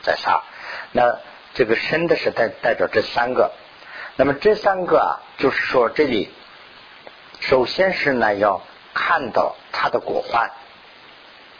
[0.00, 0.42] 再杀。
[0.92, 1.18] 那
[1.52, 3.52] 这个生的是代代表这三个，
[4.16, 6.32] 那么这三个啊，就是说这里
[7.40, 8.62] 首先是呢要
[8.94, 10.50] 看到它的果患，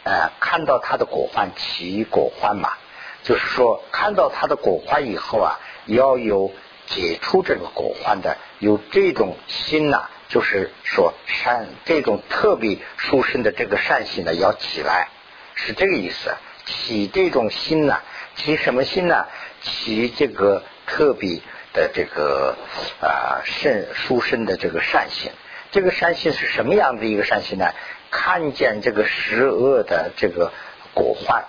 [0.05, 2.72] 呃，看到它的果患其果患嘛，
[3.24, 6.52] 就是说看到它的果患以后啊，要有
[6.87, 10.08] 解除这个果患的有这种心呐。
[10.26, 15.08] 就是说善这种特别殊胜的这个善心呢要起来，
[15.54, 16.34] 是这个意思。
[16.64, 18.00] 起这种心呢，
[18.34, 19.26] 起什么心呢？
[19.60, 21.40] 起这个特别
[21.72, 22.56] 的这个
[23.00, 25.30] 啊甚殊胜的这个善心。
[25.70, 27.66] 这个善心是什么样的一个善心呢？
[28.10, 30.52] 看见这个十恶的这个
[30.94, 31.44] 果患，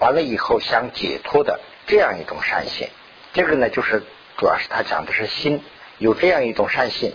[0.00, 2.88] 完了以后想解脱的这样一种善心。
[3.32, 4.02] 这个呢，就是
[4.36, 5.62] 主要是他讲的是心，
[5.98, 7.14] 有这样一种善心。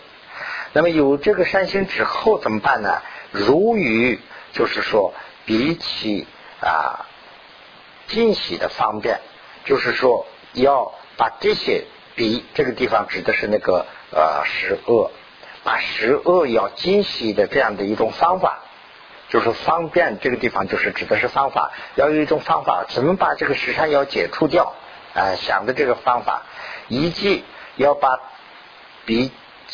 [0.72, 3.02] 那么有这个善心之后怎么办呢？
[3.32, 4.20] 如于
[4.54, 5.14] 就是说，
[5.46, 6.28] 比起
[6.62, 7.06] 啊
[8.08, 9.20] 惊喜的方便，
[9.66, 15.12] 就是说要把这些比这个地方指的是那个呃十恶，
[15.64, 18.65] 把十恶要惊喜的这样的一种方法，
[19.36, 24.74] 就是方便这个地方就是指的是方法，要有一种方法，怎么把这个十善要解除掉？
[25.14, 26.44] 啊，想的这个方法，
[26.88, 27.44] 以及
[27.76, 28.08] 要把
[29.06, 29.30] 比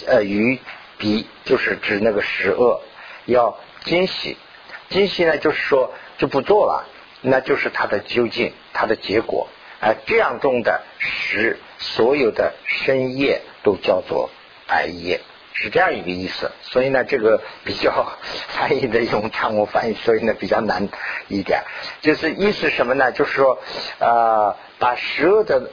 [0.07, 0.59] 呃与。
[0.97, 2.79] 比就是指那个十恶，
[3.25, 4.37] 要惊喜，
[4.89, 6.85] 惊喜呢就是说就不做了，
[7.21, 9.47] 那就是它的究竟，它的结果，
[9.79, 14.29] 啊这样中的十所有的深夜都叫做
[14.67, 15.21] 白夜，
[15.53, 16.51] 是这样一个意思。
[16.61, 18.13] 所以呢，这个比较
[18.49, 20.89] 翻译的用长文翻译，所以呢比较难
[21.27, 21.63] 一点。
[22.01, 23.11] 就是意思什么呢？
[23.11, 23.59] 就是说
[23.99, 25.69] 啊，把十恶的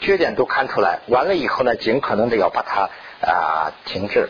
[0.00, 2.90] 缺点都看出来，完了以后呢，尽可能的要把它。
[3.26, 4.28] 啊，停滞，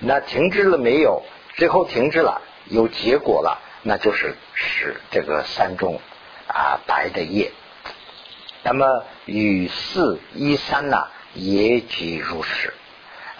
[0.00, 1.22] 那停滞了没有？
[1.54, 6.00] 最后停滞了，有结果了，那就是使这个三中
[6.48, 7.52] 啊白的叶。
[8.64, 12.74] 那么与四一三呢，也即如是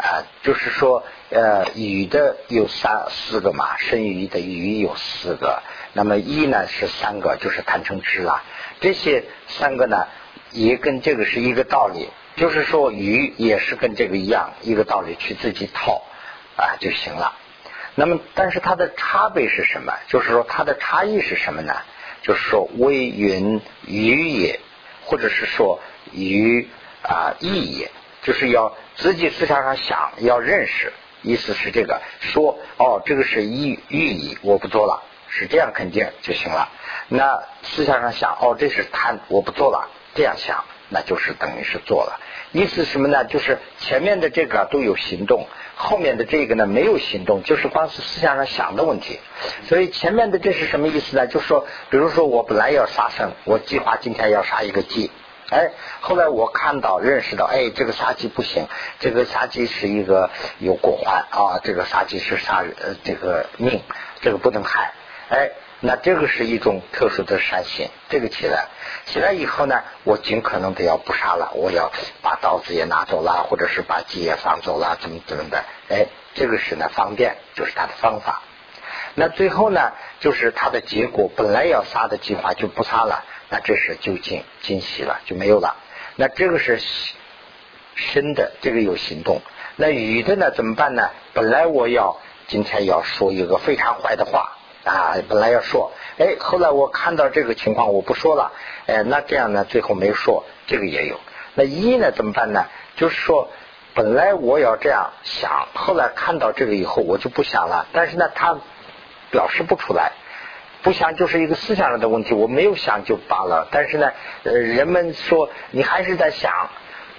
[0.03, 5.63] 啊，就是说呃，雨的有三四个嘛，生雨的鱼有四个，
[5.93, 8.43] 那么一呢是三个，就是贪嗔痴了。
[8.81, 10.09] 这些三个呢，
[10.51, 12.09] 也跟这个是一个道理。
[12.35, 16.03] 就是说，鱼也是跟这个一样一个道理，去自己套
[16.57, 17.37] 啊就行了。
[17.95, 19.93] 那么，但是它的差别是什么？
[20.09, 21.75] 就是说，它的差异是什么呢？
[22.23, 24.61] 就是说，微云鱼也，
[25.05, 25.79] 或者是说
[26.11, 26.67] 鱼
[27.03, 27.91] 啊意也，
[28.23, 36.69] 就是要自己思想上想，要认识，意思是这个说哦，这个是意寓意，我不做了，是这样肯定就行了。
[37.09, 40.65] 那思想上想哦，这是贪，我不做了，这样想。
[40.95, 42.21] 那就是等于是做了。
[42.53, 43.25] 意思什么呢？
[43.25, 49.19] 就是前面的这个都有行动，后面的这个呢没有行动，就是光是思想上想的问题。
[49.69, 51.27] 所以前面的这是什么意思呢？
[51.27, 55.11] 就说，比如说我本来要杀生，我计划今天要杀一个鸡，
[55.53, 58.67] 哎，后来我看到认识到，哎，这个杀鸡不行，
[59.01, 63.83] 这个杀鸡是一个有果患啊，这个杀鸡是杀呃这个命，
[64.23, 64.93] 这个不能害，
[65.29, 65.51] 哎。
[65.85, 68.69] 那这个是一种特殊的善心，这个起来
[69.05, 71.91] 起来以后呢，我尽可能的要不杀了，我要
[72.23, 75.65] 把刀子也拿走了，或者是把鸡也放走了，怎么怎么的？
[75.89, 78.43] 哎，这个是呢方便，就是他的方法。
[79.17, 85.77] 那最后呢，就是他的结果，本来要杀的计划就不杀了，那这是就惊惊喜了，就没有了。
[86.17, 86.81] 那这个是
[87.95, 89.43] 生的，这个有行动。
[89.77, 91.11] 那雨的呢，怎么办呢？
[91.35, 92.17] 本来我要
[92.49, 94.57] 今天要说一个非常坏的话。
[94.85, 98.51] 啊，本来要说，哎，后来我看到这个情况，我不说了，
[98.87, 101.21] 哎，那这样呢，最后没说，这个也有。
[101.55, 102.65] 那一呢，怎么办呢？
[102.97, 103.49] 就是说，
[103.95, 107.87] 本来我要这样想，后来看到这个以后，我就不想了。
[107.93, 108.59] 但是呢，他
[109.31, 110.11] 表示不出来，
[110.83, 113.69] 不想就是一个思想上的问题，我没有想就罢了。
[113.71, 114.13] 但是呢，
[114.45, 116.71] 呃，人们说你还是在想，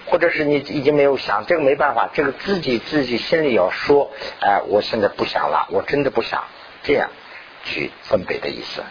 [0.06, 6.44] 或者是你已经没有想，这个没办法，这个自己自己心里要说，哎，我现在不想了，我真的不想
[6.84, 7.10] 这样。
[7.66, 8.84] 去分别的意思，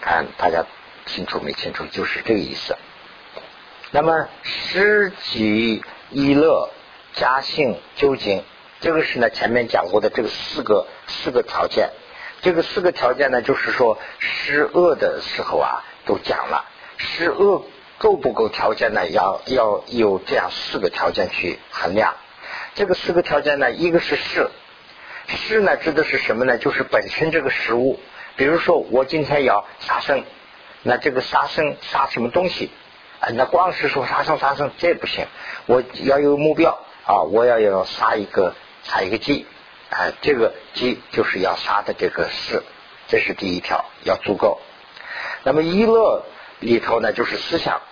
[0.00, 0.64] 看大家
[1.06, 1.84] 清楚没清楚？
[1.86, 2.76] 就是这个意思。
[3.90, 6.70] 那么失己一乐
[7.14, 8.44] 家性究竟，
[8.80, 11.90] 这个是呢前面讲过的这个四个四个条件。
[12.42, 16.64] 这个四个条件呢，就是说施恶的时候啊，都讲了。
[16.96, 17.66] 施恶
[17.98, 19.08] 够不够条件呢？
[19.08, 22.14] 要要有这样四个条件去衡量。
[22.74, 24.50] 这个四个条件呢，一个是施，
[25.26, 26.56] 施呢指的是什么呢？
[26.56, 28.00] 就是本身这个食物。
[28.36, 30.24] 比如说，我今天要杀生，
[30.82, 32.70] 那这个杀生杀什么东西？
[33.20, 35.26] 啊，那光是说杀生杀生这不行，
[35.66, 39.46] 我要有目标啊，我要要杀一个杀一个鸡，
[39.90, 42.62] 啊，这个鸡就是要杀的这个事，
[43.08, 44.60] 这是第一条要足够。
[45.42, 46.24] 那么一乐
[46.60, 47.82] 里头呢，就是思想，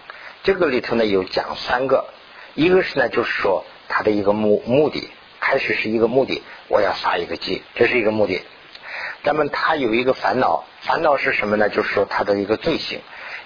[0.45, 2.07] 这个里头呢有讲三个，
[2.55, 8.43] 一个是呢就是说他的一个目目的，开始是一个目的，我要杀一个鸡，这是一个目的。
[9.25, 11.69] 那么他有一个烦恼，烦恼是什么呢？
[11.69, 13.01] 就是说他的一个罪行，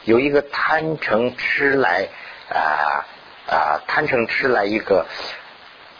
[0.05, 2.09] 有一个贪嗔痴来
[2.51, 3.07] 啊
[3.49, 5.07] 啊贪嗔痴来一个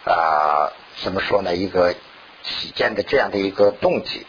[0.05, 1.55] 啊怎么说呢？
[1.55, 1.95] 一个
[2.43, 4.27] 起见的这样的一个动机。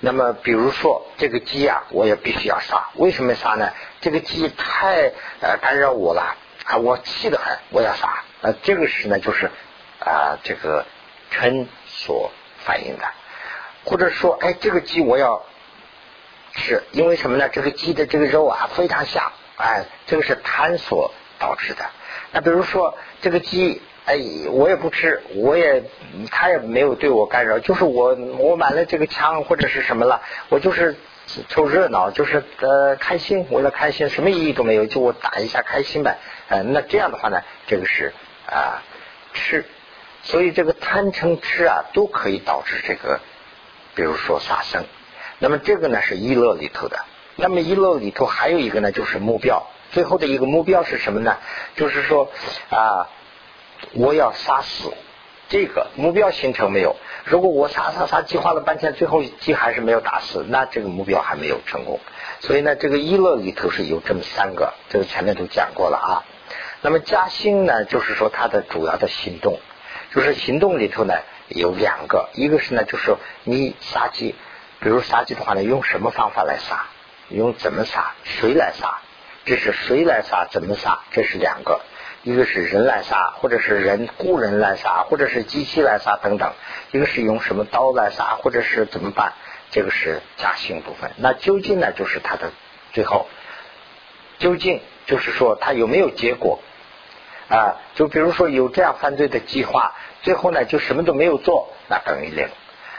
[0.00, 2.90] 那么比如说这个鸡啊，我也必须要杀。
[2.96, 3.72] 为什么杀呢？
[4.02, 8.22] 这个鸡太呃干扰我了啊，我气得很，我要杀。
[8.42, 9.50] 呃，这个是呢，就是
[10.00, 10.84] 啊这个
[11.32, 12.30] 嗔所
[12.64, 13.04] 反映的。
[13.86, 15.44] 或者说，哎，这个鸡我要
[16.54, 17.48] 吃，因为什么呢？
[17.48, 21.84] 这个鸡的这个肉啊非常香，哎，这个是贪所导致的。
[22.32, 24.18] 那比如说这个鸡，哎，
[24.50, 25.82] 我也不吃，我也
[26.30, 30.96] 他也没有对我干扰，就是我我买了这个枪或者是什么了，我就是
[31.48, 36.18] 凑热闹，就是呃开心，为了开心，什么意义都没有，就我打一下开心呗。
[36.48, 38.12] 呃，那这样的话呢，这个是
[38.46, 38.82] 啊
[39.32, 39.64] 吃，
[40.22, 43.20] 所以这个贪嗔痴啊都可以导致这个。
[43.96, 44.84] 比如说杀生，
[45.38, 46.98] 那么这个呢是一乐里头的。
[47.36, 49.68] 那么一乐里头还有一个呢，就是目标。
[49.92, 51.36] 最后的一个目标是什么呢？
[51.76, 52.28] 就是说
[52.70, 53.08] 啊，
[53.92, 54.92] 我要杀死
[55.48, 56.96] 这个目标形成没有？
[57.24, 62.00] 如果我杀杀杀计划了半天，最后鸡还是没有打死，那这个目标还没有成功。
[62.40, 66.24] 所以呢，这个一乐里头是有这么三个，这个前面都讲过了啊。
[66.80, 69.58] 那么加兴呢，就是说它的主要的行动，
[70.14, 71.14] 就是行动里头呢。
[71.48, 74.34] 有两个，一个是呢，就是你杀鸡，
[74.80, 76.86] 比如杀鸡的话呢，用什么方法来杀？
[77.28, 78.14] 用怎么杀？
[78.24, 79.00] 谁来杀？
[79.44, 80.46] 这是谁来杀？
[80.50, 81.00] 怎么杀？
[81.10, 81.82] 这是两个，
[82.24, 86.52] 一个是人来杀，或者是人雇人来杀，或者是机器来杀等等。
[86.90, 89.34] 一个是用什么刀来杀，或者是怎么办？
[89.70, 91.10] 这个是加性部分。
[91.18, 92.50] 那究竟呢，就是它的
[92.92, 93.26] 最后，
[94.38, 96.60] 究竟就是说它有没有结果？
[97.50, 99.94] 啊，就比如说有这样犯罪的计划。
[100.22, 102.48] 最后呢，就什么都没有做，那等于零。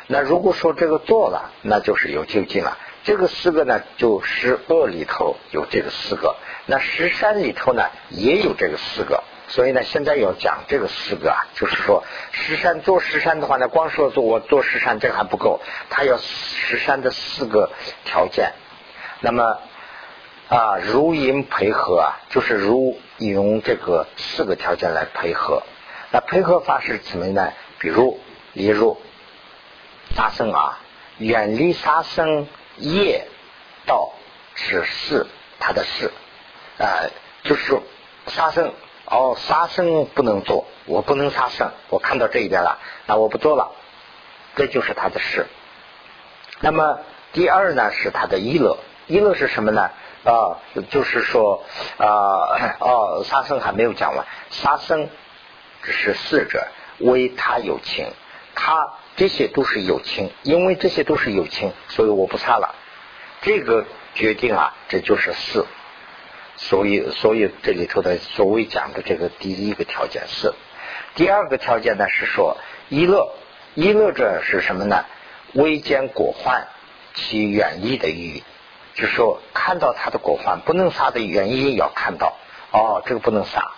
[0.06, 2.78] 那如果说这个做了，那就是有究竟了。
[3.04, 9.24] 这个四个呢，就十恶里头有这个四个，那十三里头呢也有这个四个。
[9.48, 17.70] 所以呢，现在要讲这个四个啊，就是说十三做十三的话呢，光说做我做十三这个还不够，它要十三的四个
[18.06, 18.54] 条件。
[19.22, 19.60] 那么
[20.50, 25.62] 啊，如因配合啊，就是如用这个四个条件来配合。
[26.12, 27.54] 那配合法是怎么呢？
[27.78, 28.20] 比如，
[28.54, 29.00] 例如
[30.16, 30.80] 杀生啊，
[31.20, 32.48] 远离杀生
[32.78, 33.28] 业
[33.86, 34.12] 道
[34.56, 35.28] 是，
[35.60, 36.12] 他的事
[36.78, 37.08] 啊，
[37.44, 37.80] 就是
[38.28, 38.74] 杀生
[39.06, 43.72] 哦，杀生不能做，我不能杀生，我看到这一点了，那我不做了，
[44.56, 45.46] 这就是他的事。
[46.60, 47.00] 那么
[47.34, 49.90] 第二呢，是他的一乐，一乐是什么呢？
[50.24, 50.58] 啊，
[50.90, 51.64] 就是说
[51.98, 55.10] 啊，哦，杀生还没有讲完，杀生
[55.84, 56.68] 只是四者
[57.00, 58.08] 为他有情，
[58.56, 62.74] 他这些都是有情，因为这些都是有情，所以我不杀了。
[63.42, 63.86] 这个
[64.16, 65.68] 决定啊，这就是四。
[66.58, 70.54] 所以，所以这里头的所谓讲的这个第一个条件是，
[71.16, 72.58] 第二个条件呢是说
[72.90, 73.34] 一乐，
[73.74, 75.06] 一乐者是什么呢？
[75.54, 76.68] 微见果患，
[77.14, 78.44] 其远义的意，
[78.94, 82.36] 就是说看到他的果患不能杀的原因要看到，
[82.72, 83.72] 哦，这个不能杀，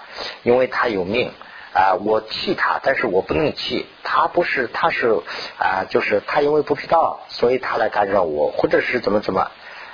[0.43, 1.31] 因为他有命
[1.73, 5.19] 啊，我气他，但是我不能气他，不是他是
[5.59, 9.49] 啊，就是他因为不知道，所以他来干扰我，或者是怎么怎么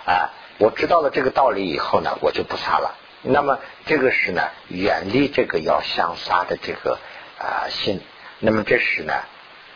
[0.06, 0.32] 啊。
[0.58, 2.96] 我知道了这个道理以后呢，我就不杀了。
[3.22, 7.00] 那么这个是呢，远离这个要相杀的这个
[7.40, 8.02] 啊心。
[8.40, 9.14] 那么这是呢，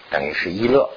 [0.10, 0.90] 等于是一乐。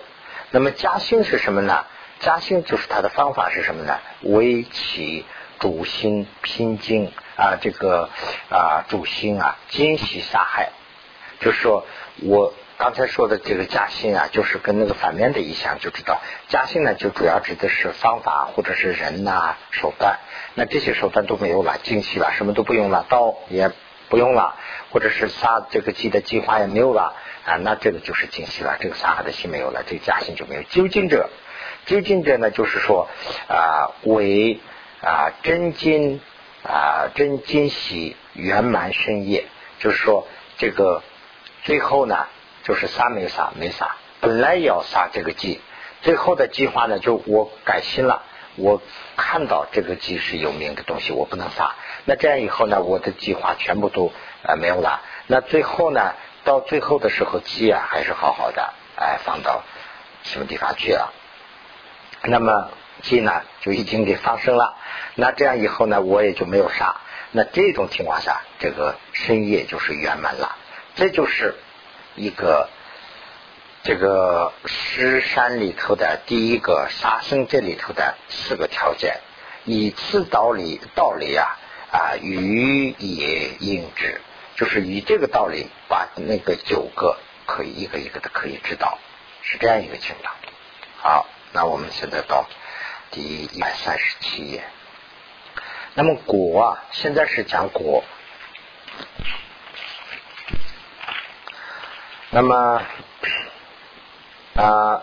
[0.50, 1.86] 那么加兴是什么呢？
[2.18, 3.98] 加兴就是它的方法是什么呢？
[4.22, 5.24] 为其
[5.58, 8.10] 主心拼经啊，这个
[8.50, 10.70] 啊主心啊，精喜杀害，
[11.40, 11.86] 就是说
[12.22, 12.52] 我。
[12.80, 20.18] 刚才说的这个加薪啊，就是跟那个反面的意象，就知道加薪呢，就主要指的是方法或者是人呐手段。
[20.54, 23.70] 那这些手段都没有了，精细了，什么都不用了，刀也
[24.08, 24.56] 不用了，
[24.92, 27.14] 或者是杀这个鸡的计划也没有了
[27.44, 30.62] 啊，那这个就是精细了，这个杀害的心没有了，这个加薪就没有。
[30.62, 31.28] 究竟者，
[31.84, 33.10] 究竟者呢，就是说
[33.46, 34.58] 啊，为
[35.02, 36.22] 啊真金
[36.62, 39.44] 啊真金喜圆满深业，
[39.80, 41.02] 就是说这个
[41.64, 42.26] 最后呢。
[42.62, 45.60] 就是杀没杀没杀，本来要杀这个鸡，
[46.02, 48.22] 最后的计划呢，就我改心了，
[48.56, 48.82] 我
[49.16, 51.74] 看到这个鸡是有名的东西，我不能杀。
[52.04, 55.00] 那这样以后呢，我的计划全部都呃没有了。
[55.26, 59.62] 那最后呢，到最后的时候，鸡啊还是好好的，哎，放到
[60.22, 61.12] 什么地方去了？
[62.24, 62.68] 那么
[63.00, 64.76] 鸡呢就已经给放生了。
[65.14, 67.00] 那这样以后呢，我也就没有杀。
[67.32, 70.56] 那这种情况下，这个深夜就是圆满了。
[70.94, 71.54] 这就是。
[72.16, 72.68] 一个
[73.82, 79.20] 这个十山里头的第一个杀生这里头的四个条件，
[79.64, 81.58] 以此道理道理啊
[81.90, 84.20] 啊予也应之，
[84.56, 88.98] 就是以这个道理把那个九个可以一个一个的可以知道，
[89.42, 90.34] 是这样一个情况。
[90.98, 92.46] 好，那我们现在到
[93.10, 94.62] 第一百三十七页。
[95.94, 98.04] 那么果啊，现在是讲果。
[102.32, 102.82] 那么
[104.54, 105.02] 啊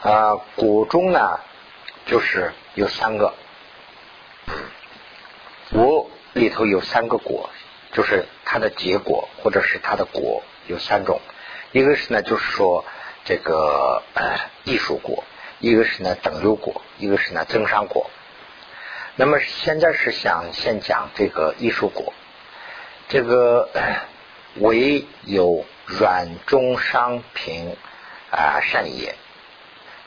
[0.00, 1.38] 啊，果中呢，
[2.06, 3.34] 就是有三个，
[5.72, 7.50] 果里头有三个果，
[7.92, 11.20] 就是它的结果或者是它的果有三种，
[11.72, 12.86] 一个是呢，就是说
[13.26, 14.02] 这个
[14.64, 15.22] 艺术果，
[15.58, 18.10] 一个是呢等流果，一个是呢增上果。
[19.16, 22.14] 那么现在是想先讲这个艺术果。
[23.12, 23.68] 这个
[24.56, 27.76] 唯有软中伤平
[28.30, 29.16] 啊善也，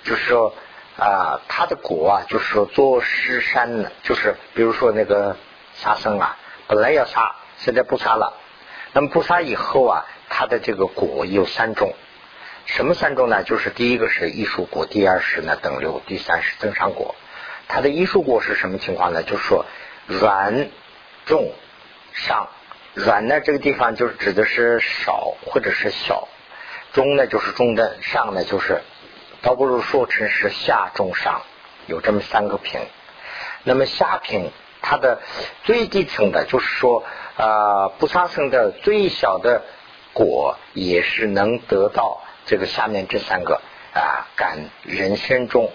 [0.03, 0.55] 就是说
[0.97, 5.37] 啊，他的果啊，就是说做施山呢，就是比如说那个
[5.75, 8.33] 杀生啊，本来要杀，现在不杀了。
[8.93, 11.93] 那么不杀以后啊，他的这个果有三种，
[12.65, 13.43] 什么三种呢？
[13.43, 17.13] 就是第一个是艺术果，第二是呢等流，第三是增伤果。
[17.67, 19.21] 它的艺术果是什么情况呢？
[19.21, 19.67] 就是说
[20.07, 20.71] 软
[21.27, 21.53] 重
[22.13, 22.49] 上。
[22.95, 26.29] 软呢，这个地方就是指的是少或者是小，
[26.93, 28.81] 中呢就是中等，上呢就是
[29.41, 31.41] 倒不如说成是下中上，
[31.87, 32.79] 有这么三个品。
[33.65, 34.49] 那么下品
[34.81, 35.19] 它的
[35.65, 37.03] 最低层的，就是说
[37.35, 39.63] 啊不杀生的最小的
[40.13, 43.61] 果，也是能得到这个下面这三个
[43.93, 45.69] 啊感人身中，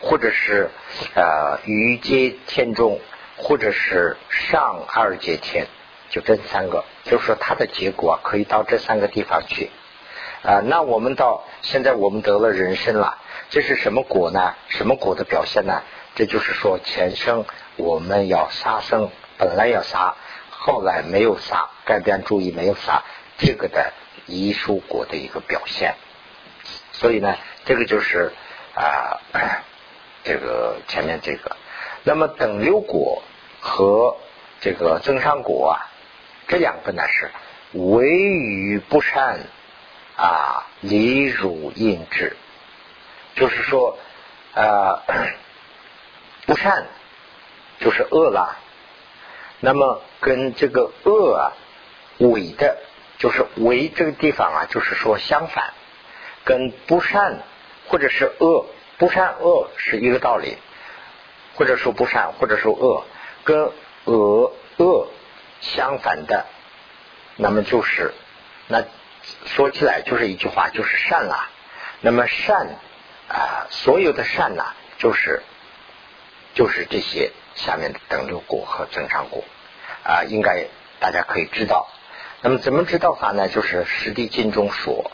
[0.00, 0.68] 或者是
[1.14, 3.00] 呃于阶天中，
[3.38, 5.66] 或者是上二阶天。
[6.08, 9.70] 就这三个，就是说它的结果可以到这三个地方去
[10.42, 10.60] 啊。
[10.64, 13.18] 那我们到现在我们得了人参了，
[13.50, 14.54] 这是什么果呢？
[14.68, 15.82] 什么果的表现呢？
[16.14, 17.44] 这就是说前生
[17.76, 20.14] 我们要杀生，本来要杀，
[20.50, 23.02] 后来没有杀，改变注意没有杀，
[23.36, 23.92] 这个的
[24.26, 25.94] 遗书果的一个表现。
[26.92, 28.32] 所以呢，这个就是
[28.74, 29.20] 啊，
[30.24, 31.56] 这个前面这个。
[32.04, 33.22] 那么等流果
[33.60, 34.16] 和
[34.60, 35.92] 这个增上果啊。
[36.48, 37.30] 这两个呢是
[37.72, 39.40] 为于不善
[40.16, 42.36] 啊，离汝应之，
[43.34, 43.98] 就是说
[44.54, 45.02] 呃
[46.46, 46.86] 不善
[47.80, 48.56] 就是恶了
[49.60, 51.52] 那么跟这个恶啊
[52.18, 52.78] 伪的，
[53.18, 55.74] 就是伪这个地方啊，就是说相反，
[56.44, 57.40] 跟不善
[57.88, 58.66] 或者是恶
[58.96, 60.56] 不善恶是一个道理，
[61.56, 63.04] 或者说不善或者说恶
[63.44, 63.72] 跟
[64.04, 65.08] 恶恶
[65.60, 66.46] 相反的，
[67.36, 68.14] 那么就是
[68.68, 68.84] 那
[69.46, 71.48] 说起来就是一句话，就是善啦。
[72.00, 72.68] 那么善
[73.28, 75.42] 啊，所有的善呐，就是
[76.54, 79.44] 就是这些下面的等流果和增上果
[80.04, 80.66] 啊，应该
[81.00, 81.88] 大家可以知道。
[82.42, 83.48] 那么怎么知道法呢？
[83.48, 85.10] 就是《十地经》中说，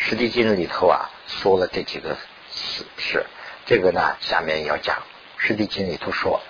[0.04, 2.16] 《十地经》里头啊说了这几个
[2.98, 3.26] 事。
[3.64, 4.96] 这个呢，下面要讲
[5.38, 6.40] 《十地经》里头说，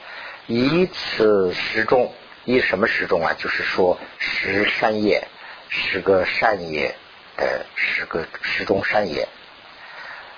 [0.47, 2.13] 以此十中，
[2.45, 3.35] 以什么十中啊？
[3.39, 5.29] 就是说十善业，
[5.69, 6.95] 十个善业
[7.37, 9.29] 的十个十中善业。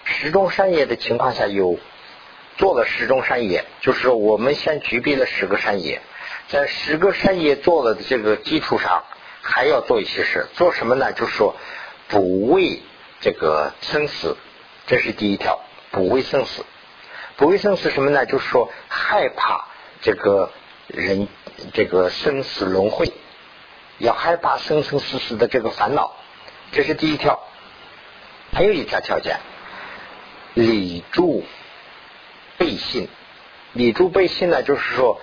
[0.05, 1.79] 十中善业的情况下，有
[2.59, 6.03] 做了十中善业，就是说我们先具备了十个善业，
[6.49, 9.05] 在十个善业做了的这个基础上，
[9.41, 10.47] 还要做一些事。
[10.55, 11.13] 做什么呢？
[11.13, 11.57] 就是说
[12.09, 12.83] 不畏
[13.21, 14.37] 这个生死，
[14.87, 16.67] 这是第一条，不畏生死。
[17.37, 18.27] 不畏生死什么呢？
[18.27, 19.69] 就是说害怕
[20.03, 20.53] 这个
[20.87, 21.29] 人
[21.73, 23.13] 这个生死轮回，
[23.99, 26.13] 要害怕生生死死的这个烦恼，
[26.73, 27.41] 这是第一条。
[28.53, 29.39] 还有一条条件。
[30.55, 31.45] 礼住
[32.59, 33.09] 背信，
[33.73, 35.21] 礼住背信呢，就是说，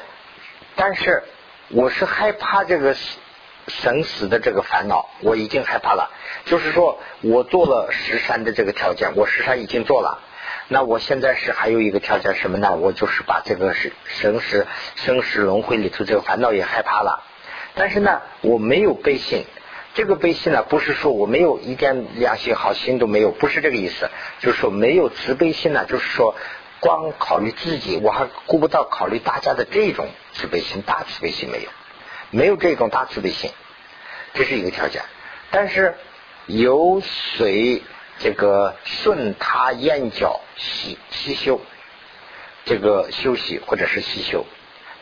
[0.75, 1.23] 但是
[1.69, 2.93] 我是害怕这个
[3.67, 6.11] 生死的这个烦恼，我已经害怕了。
[6.43, 10.19] 就是说我做了十三的这个条件，我十三已经做了，
[10.73, 12.77] 那我现在是还有一个条件什么呢？
[12.77, 14.65] 我就是把这个是生死
[14.95, 17.25] 生死轮回里头这个烦恼也害怕了，
[17.75, 19.43] 但是呢，我没有悲心。
[19.95, 24.09] 这个悲心呢，不是说我没有一点良心好心都没有，不是这个意思。
[24.39, 26.35] 就是说没有慈悲心呢，就是说
[26.79, 31.69] 光考虑自己，我还顾不到考虑大家的这种慈悲心，大慈悲心没有，
[32.29, 33.51] 没有这种大慈悲心，
[34.33, 35.01] 这是一个条件。
[35.49, 35.95] 但是
[36.45, 37.83] 有随
[38.23, 41.59] 这个顺他眼角习习修，
[42.65, 44.45] 这个休息或者是习修，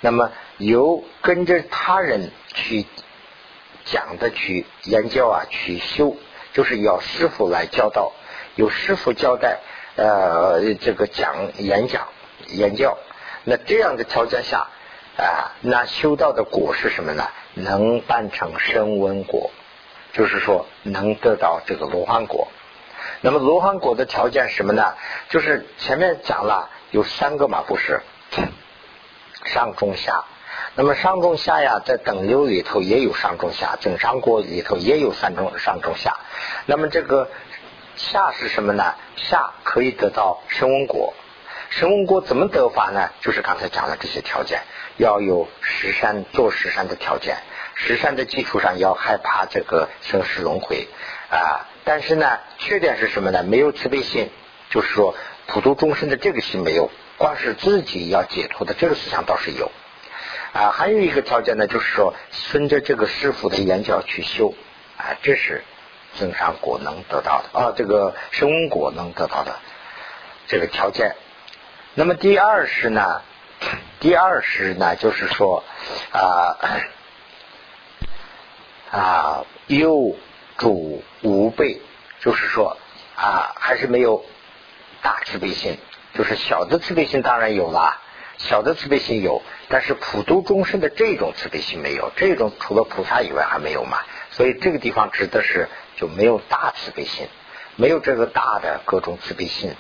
[0.02, 2.86] 那么由跟着他人去。
[3.86, 6.16] 讲的去研究啊，去修，
[6.54, 8.12] 就是要师傅来教导，
[8.54, 9.62] 有师傅交代，
[9.96, 12.10] 呃，这个讲演讲
[12.50, 13.00] 研教，
[13.46, 14.68] 那这样的条件下
[15.18, 17.30] 啊，那修道的果是什么呢？
[17.56, 19.50] 能办成声闻果，
[20.14, 22.48] 就是说能得到这个罗汉果。
[23.22, 24.96] 那么罗汉果的条件什么呢？
[25.30, 28.02] 就是前面讲了有三个嘛，不是
[29.46, 30.24] 上中下。
[30.76, 36.18] 那么上中下呀，在等流里头也有上中下，整上果里头也有三中上中下。
[36.66, 37.30] 那么这个
[37.96, 38.96] 下是什么呢？
[39.18, 41.14] 下可以得到声闻果，
[41.70, 43.10] 声闻果怎么得法呢？
[43.20, 44.62] 就是刚才讲的这些条件，
[44.96, 47.38] 要有十善做十善的条件，
[47.76, 50.88] 十善的基础上要害怕这个生死轮回
[51.30, 51.66] 啊。
[51.90, 53.42] 但是呢，缺点是什么呢？
[53.42, 54.30] 没有慈悲心，
[54.70, 55.16] 就是说
[55.48, 59.72] 普度众生的这个心没有，光是自己要解脱的这个思想倒是有。
[60.54, 64.54] 啊，还有一个条件呢，就是说顺着这个师傅的言教去修，
[64.98, 65.64] 啊，这是
[66.14, 69.56] 增上果能得到的啊，这个生果能得到的
[70.48, 71.16] 这个条件。
[71.96, 73.24] 那么第二是呢，
[74.00, 75.64] 第二是呢，就是说
[76.12, 76.56] 啊
[78.92, 80.16] 啊，有
[80.60, 81.82] 主无备，
[82.20, 82.78] 就是说
[83.16, 84.24] 啊，还是没有
[85.02, 85.80] 大慈悲心，
[86.14, 87.98] 就是小的慈悲心当然有了。
[88.38, 93.98] 小的慈悲心有，但是普度众生的这种慈悲心没有，这种除了菩萨以外还没有嘛。
[94.32, 97.28] 所以这个地方指的是就没有大慈悲心，
[97.76, 99.74] 没有这个大的各种慈悲心。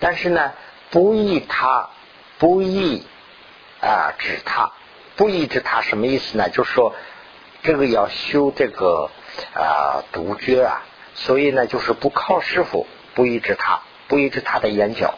[0.00, 0.52] 但是呢，
[0.90, 1.90] 不依他，
[2.38, 3.06] 不依
[3.82, 4.72] 啊指他，
[5.16, 6.48] 不依指他什么意思呢？
[6.48, 6.94] 就是说
[7.62, 9.10] 这个要修这个
[9.54, 10.82] 啊独觉啊，
[11.14, 15.14] 所以呢就是不靠师傅，不依止他，不依止他的眼角。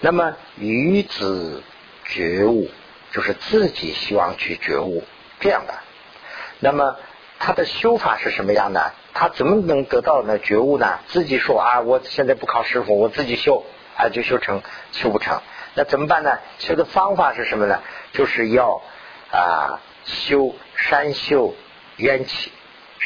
[0.00, 1.62] 那么于子
[2.04, 2.70] 觉悟，
[3.12, 5.04] 就是自己希望去觉悟
[5.40, 5.74] 这样的。
[6.60, 6.96] 那么
[7.38, 8.92] 他的修法是什么样的？
[9.14, 10.98] 他怎么能得到呢觉悟呢？
[11.08, 13.64] 自己说啊，我现在不靠师傅，我自己修
[13.96, 14.62] 啊，就修成
[14.92, 15.40] 修不成。
[15.74, 16.38] 那怎么办呢？
[16.58, 17.80] 修的方法是什么呢？
[18.12, 18.82] 就是要
[19.30, 21.54] 啊修三修
[21.96, 22.52] 元气，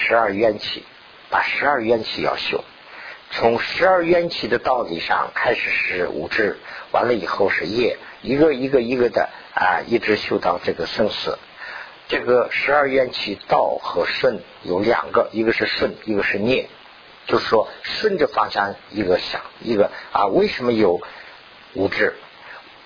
[0.01, 0.85] 十二冤气，
[1.29, 2.63] 把十二冤气要修。
[3.33, 6.57] 从十二缘起的道理上开始是无知，
[6.93, 11.37] 完了以后是业，一个一个一个的啊，一直修到这个生死。
[12.07, 16.69] 这个十二缘起道和顺有两个，一个是顺，一个是孽。
[17.27, 21.03] 就是说顺着方向一个想一个啊，为什么有
[21.75, 22.15] 无知？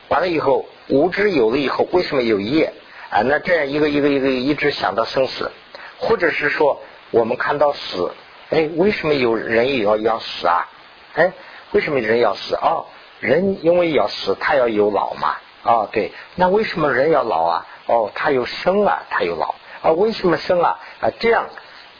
[0.08, 2.72] 完了以后无知有了以后，为什么有业？
[3.10, 5.52] 啊，那这样一个一个一个一直想到生死，
[5.98, 6.82] 或者是说
[7.12, 8.12] 我们看到死，
[8.50, 10.68] 哎，为什么有人也要要死啊？
[11.14, 11.32] 哎，
[11.70, 12.56] 为什么人要死？
[12.56, 12.86] 哦，
[13.20, 15.36] 人因为要死，他要有老嘛。
[15.62, 17.66] 啊，对，那为什么人要老啊？
[17.86, 20.80] 哦，他有生啊，他有老啊，为什么生啊？
[21.00, 21.50] 啊，这样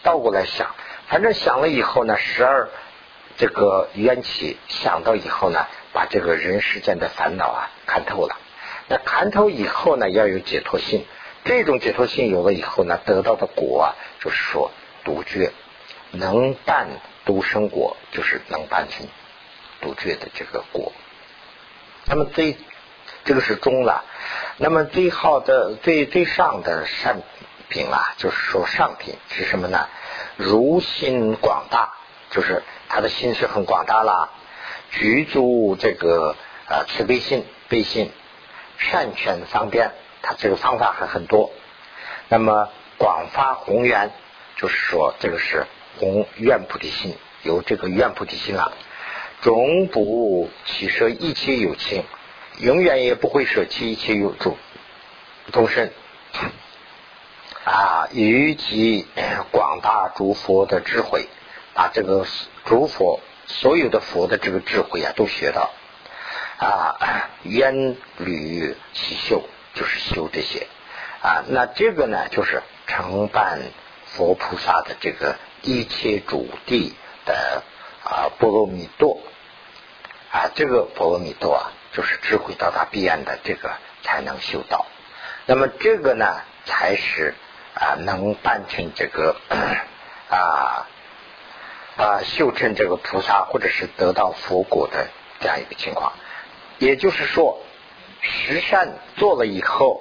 [0.03, 0.75] 倒过来想，
[1.07, 2.71] 反正想了以后呢，十二
[3.37, 8.37] 这个缘起想到以后呢，把这个人世间的烦恼啊看透了。
[8.89, 11.05] 那看透以后呢，要有解脱性，
[11.45, 14.73] 这种解脱性有了以后呢，得到的果啊，就是说
[15.05, 15.53] 独觉，
[16.11, 16.89] 能办
[17.25, 19.07] 独生果，就是能办成
[19.81, 20.93] 独觉的这个果。
[22.07, 22.57] 那么最。
[23.25, 24.05] 这个是中了，
[24.57, 27.23] 那么最好的、最最上的善
[27.69, 29.89] 品啊，就是说上品是什么呢？
[30.37, 31.95] 如心广大，
[32.31, 34.31] 就是他的心是很广大啦，
[34.91, 36.35] 具足这个
[36.69, 38.11] 呃慈悲心、悲心、
[38.77, 39.93] 善权方便，
[40.23, 41.53] 他这个方法还很多。
[42.29, 44.11] 那么广发宏愿，
[44.63, 45.67] 就是说这个是
[45.99, 48.73] 宏愿菩提心，有这个愿菩提心了，
[49.41, 52.05] 终不起舍一切有情。
[52.59, 54.57] 永远也不会舍弃一切有助
[55.53, 55.91] 众生
[57.65, 59.07] 啊，以及
[59.51, 61.27] 广大诸佛的智慧，
[61.75, 62.25] 把这个
[62.67, 65.73] 诸佛所有的佛的这个智慧啊，都学到
[66.59, 69.43] 啊，愿履其秀，
[69.75, 70.69] 就是修这些
[71.21, 71.43] 啊。
[71.49, 73.59] 那这个呢，就是承办
[74.15, 76.95] 佛菩萨的这个一切主地
[77.25, 77.63] 的
[78.05, 79.21] 啊波罗蜜多
[80.31, 81.73] 啊，这个波罗蜜多啊。
[81.95, 83.71] 就是智慧到达彼岸的这个
[84.03, 84.87] 才能修道，
[85.45, 87.35] 那么这个呢才是
[87.75, 89.37] 啊能办成这个
[90.31, 90.89] 啊
[91.99, 95.09] 啊修成这个菩萨或者是得到佛果的
[95.41, 96.15] 这样一个情况。
[96.79, 97.61] 也就是说，
[98.23, 100.01] 十善做了以后，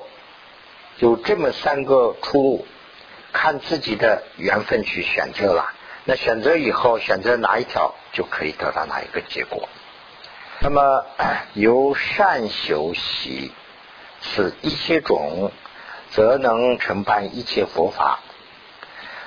[0.97, 2.67] 有这么三个出路，
[3.33, 5.73] 看自己的缘分去选择了。
[6.05, 9.69] 那选择以后，选择哪一条就可以得到哪一个结果。
[10.59, 11.05] 那么
[11.53, 13.51] 由善修习
[14.21, 15.51] 此一切种，
[16.11, 18.19] 则能承办一切佛法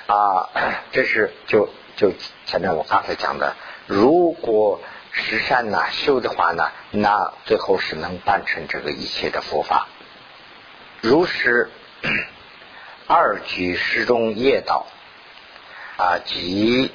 [0.07, 0.49] 啊！
[0.93, 2.13] 这是就就
[2.47, 3.55] 前面我刚才讲的，
[3.87, 4.81] 如果
[5.13, 9.87] 十善呢修的话呢，那最后是能办成这个一切的佛法。
[11.01, 11.71] 如实
[13.07, 14.87] 二举十中业道
[15.97, 16.91] 啊，即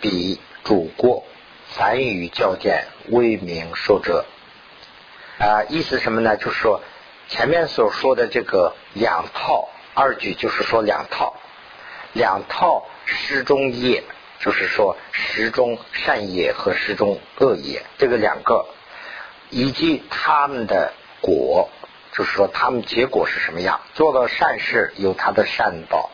[0.00, 1.24] 彼主过。
[1.68, 4.24] 凡语教典为名说者
[5.38, 6.36] 啊，意思什么呢？
[6.36, 6.80] 就是说
[7.28, 11.34] 前面所说的这个两套二举，就是说两套
[12.12, 14.04] 两套十中业，
[14.38, 18.66] 就是说十中善业和十中恶业，这个两个
[19.50, 21.68] 以及他们的果，
[22.16, 23.80] 就是说他们结果是什么样？
[23.94, 26.10] 做了善事有他的善报，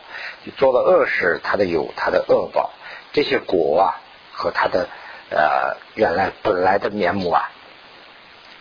[0.57, 2.71] 做了恶事他的有他的恶报，
[3.13, 4.01] 这些果啊
[4.31, 4.89] 和他的。
[5.29, 7.49] 呃，原来本来的面目啊，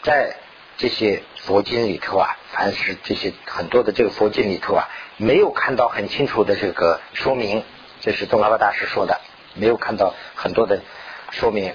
[0.02, 0.36] 在
[0.78, 4.88] 这些佛经里头啊，凡是这些很多的这个佛经里头啊，
[5.18, 7.62] 没有看到很清楚的这个说明。
[8.00, 9.20] 这是宗喀巴大师说的，
[9.54, 10.80] 没有看到很多的
[11.30, 11.74] 说明。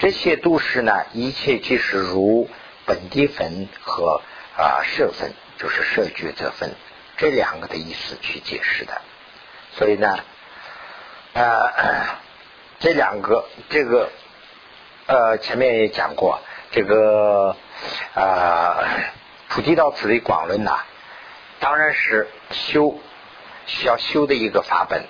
[0.00, 2.48] 这些都是呢，一切即是如
[2.84, 4.22] 本地分和
[4.62, 6.74] 啊摄分，就是摄觉则分
[7.16, 9.00] 这两个的意思去解释的。
[9.76, 10.18] 所以呢，
[11.32, 11.72] 呃，
[12.80, 14.10] 这两个这个。
[15.04, 16.40] 呃，前面也讲过，
[16.70, 17.56] 这个
[18.14, 18.78] 啊，
[19.48, 20.84] 菩提道次第广论呐，
[21.58, 23.00] 当然是修
[23.66, 25.04] 需要修的一个法本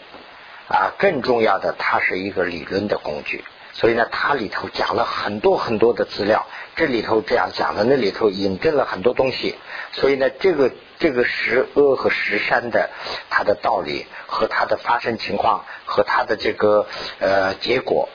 [0.66, 0.94] 啊。
[0.98, 6.47] 更重要的，它是一个理论的工具，所以呢，它里头讲了很多很多的资料，
[6.77, 9.57] 这里头这样讲的，那里头引证了很多东西。
[9.93, 12.91] 所以呢，这个这个十恶和十善的
[13.31, 16.87] 它的道理和它的发生情况和它的这个
[17.18, 18.09] 呃结果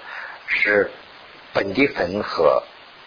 [0.48, 0.92] 是。
[1.54, 2.62] 本地分和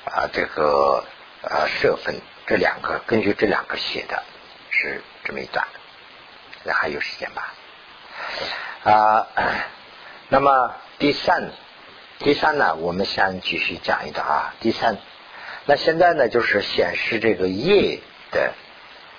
[0.04, 1.04] 啊这个
[1.42, 2.16] 呃社分
[2.48, 4.24] 这两个，根据这两个写的
[4.70, 5.64] 是这么一段，
[6.64, 7.54] 那还有时间吧？
[8.82, 9.26] 啊，
[10.30, 11.52] 那么第三
[12.22, 14.54] 第三呢，我们先继续讲一段啊。
[14.60, 14.98] 第三，
[15.64, 18.00] 那现在呢就是显示这个业
[18.30, 18.52] 的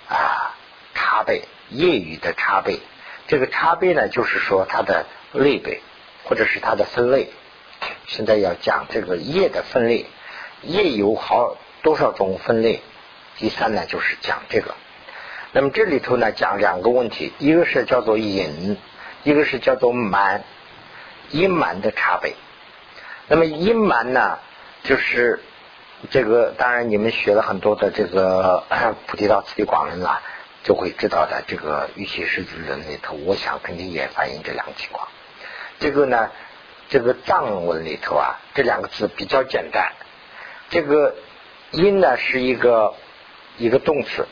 [0.08, 0.54] 啊
[0.94, 2.78] 差别，业余的差别。
[3.26, 5.80] 这个差别呢，就是说它的类别
[6.22, 7.30] 或者是它的分类。
[8.06, 10.06] 现在要讲这个业的分类，
[10.62, 12.82] 业有好多少种分类？
[13.36, 14.76] 第三呢，就是讲这个。
[15.50, 18.76] 那么这里头呢，讲两个问题，一个是叫做隐，
[19.24, 20.44] 一个是叫做满，
[21.32, 22.34] 隐满的差别。
[23.28, 24.38] 那么阴满呢，
[24.82, 25.40] 就是
[26.10, 28.64] 这个，当然你们学了很多的这个
[29.06, 30.20] 菩提道次第广论了，
[30.64, 31.42] 就会知道的。
[31.46, 35.08] 这个玉器狮子人里头，我想肯定也反映这两个情况。
[35.78, 36.30] 这个呢，
[36.88, 39.92] 这个藏文里头啊，这两个字比较简单。
[40.68, 41.14] 这个
[41.70, 42.94] 阴呢是一个
[43.56, 44.26] 一个动词，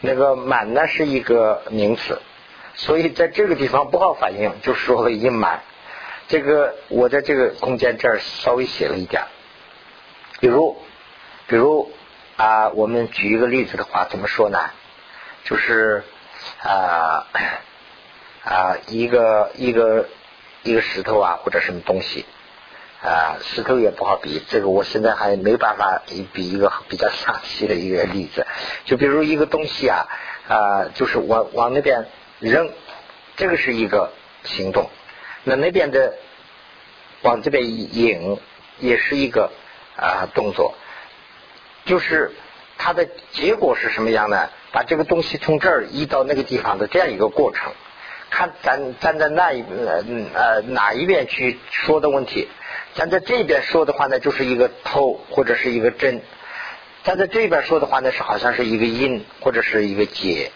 [0.00, 2.20] 那个满呢是一个名词，
[2.74, 5.62] 所以在这个地方不好反应，就说了阴满。
[6.28, 9.24] 这个我在这个空间这儿稍微写了一点，
[10.40, 10.76] 比如，
[11.46, 11.92] 比如
[12.36, 14.58] 啊，我们举一个例子的话，怎么说呢？
[15.44, 16.04] 就是
[16.62, 17.26] 啊
[18.44, 20.08] 啊，一个一个
[20.62, 22.24] 一个石头啊，或者什么东西
[23.02, 24.42] 啊，石头也不好比。
[24.48, 26.02] 这个我现在还没办法
[26.32, 28.46] 比一个比较详细的一个例子。
[28.84, 30.06] 就比如一个东西啊
[30.48, 32.06] 啊，就是往往那边
[32.40, 32.70] 扔，
[33.36, 34.12] 这个是一个
[34.44, 34.88] 行动。
[35.44, 36.14] 那那边的
[37.22, 37.64] 往这边
[37.94, 38.38] 引
[38.78, 39.50] 也是一个
[39.96, 40.74] 啊动作，
[41.84, 42.32] 就是
[42.78, 44.48] 它的结果是什么样呢？
[44.72, 47.72] 把这个东西从这儿移到那个地方的这样一个过程，
[48.30, 49.62] 看咱站在那一
[50.34, 52.48] 呃哪一边去说的问题，
[52.94, 56.20] 站在这边说的话呢，就是一个透或者是一个真；
[57.04, 60.50] 站在这边说的话呢，是好像是一个因或者是一个结。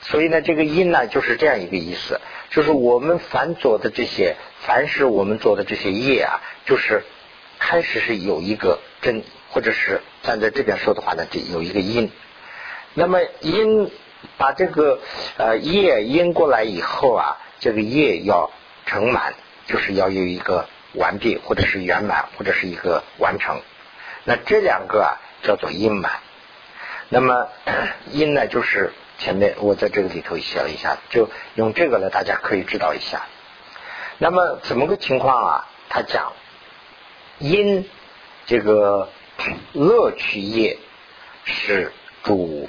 [0.00, 2.20] 所以呢，这个因呢，就是这样一个意思，
[2.50, 7.04] 就是我们凡做的这些，凡是我们做的这些业啊，就是
[7.58, 12.10] 开始是有一个真，或者是站在这边说的话呢，就有一个因。
[12.94, 13.90] 那么因
[14.36, 15.00] 把这个
[15.36, 18.50] 呃业因过来以后啊，这个业要
[18.86, 19.34] 成满，
[19.66, 23.60] 就是要有一个完毕，或者是圆满，或者是一个完成。
[24.24, 26.12] 那这两个啊叫做因满。
[27.08, 27.48] 那么
[28.10, 33.26] 因呢，就是前面我在这个里头写了一下，就用这个呢，大家可以知道一下。
[34.18, 35.66] 那么怎么个情况啊？
[35.90, 36.32] 他讲
[37.38, 37.88] 因
[38.46, 39.10] 这个
[39.74, 40.78] 乐趣业
[41.44, 41.92] 是
[42.22, 42.68] 主。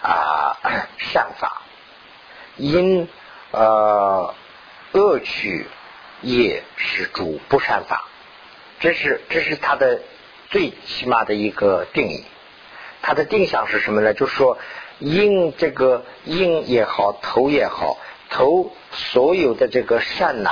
[0.00, 0.56] 啊，
[0.98, 1.62] 善法
[2.56, 3.08] 因
[3.50, 4.32] 呃
[4.92, 5.66] 恶趣
[6.22, 8.04] 业是主不善法，
[8.78, 10.00] 这是这是他的
[10.50, 12.24] 最起码的一个定义。
[13.02, 14.14] 他的定向是什么呢？
[14.14, 14.56] 就是说
[14.98, 17.96] 因这个因也好，头也好，
[18.30, 20.50] 头所有的这个善呐，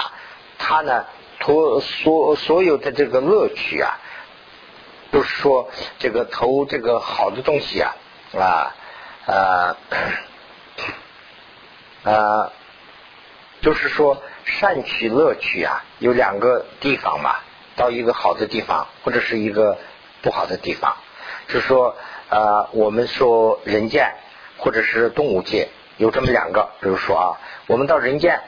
[0.59, 1.05] 它呢，
[1.40, 3.99] 投所所有的这个乐趣啊，
[5.11, 5.68] 都是说
[5.99, 7.94] 这个投这个好的东西啊
[8.38, 8.74] 啊。
[9.26, 9.76] 啊
[12.05, 12.53] 啊，
[13.62, 17.34] 就是说善取乐趣啊，有两个地方嘛，
[17.74, 19.78] 到一个好的地方，或者是一个
[20.22, 20.97] 不好的地方。
[21.49, 21.97] 就是说，
[22.28, 24.14] 呃，我们说人间
[24.59, 27.26] 或者是动物界有这么两个，比如说啊，
[27.66, 28.40] 我们到人间，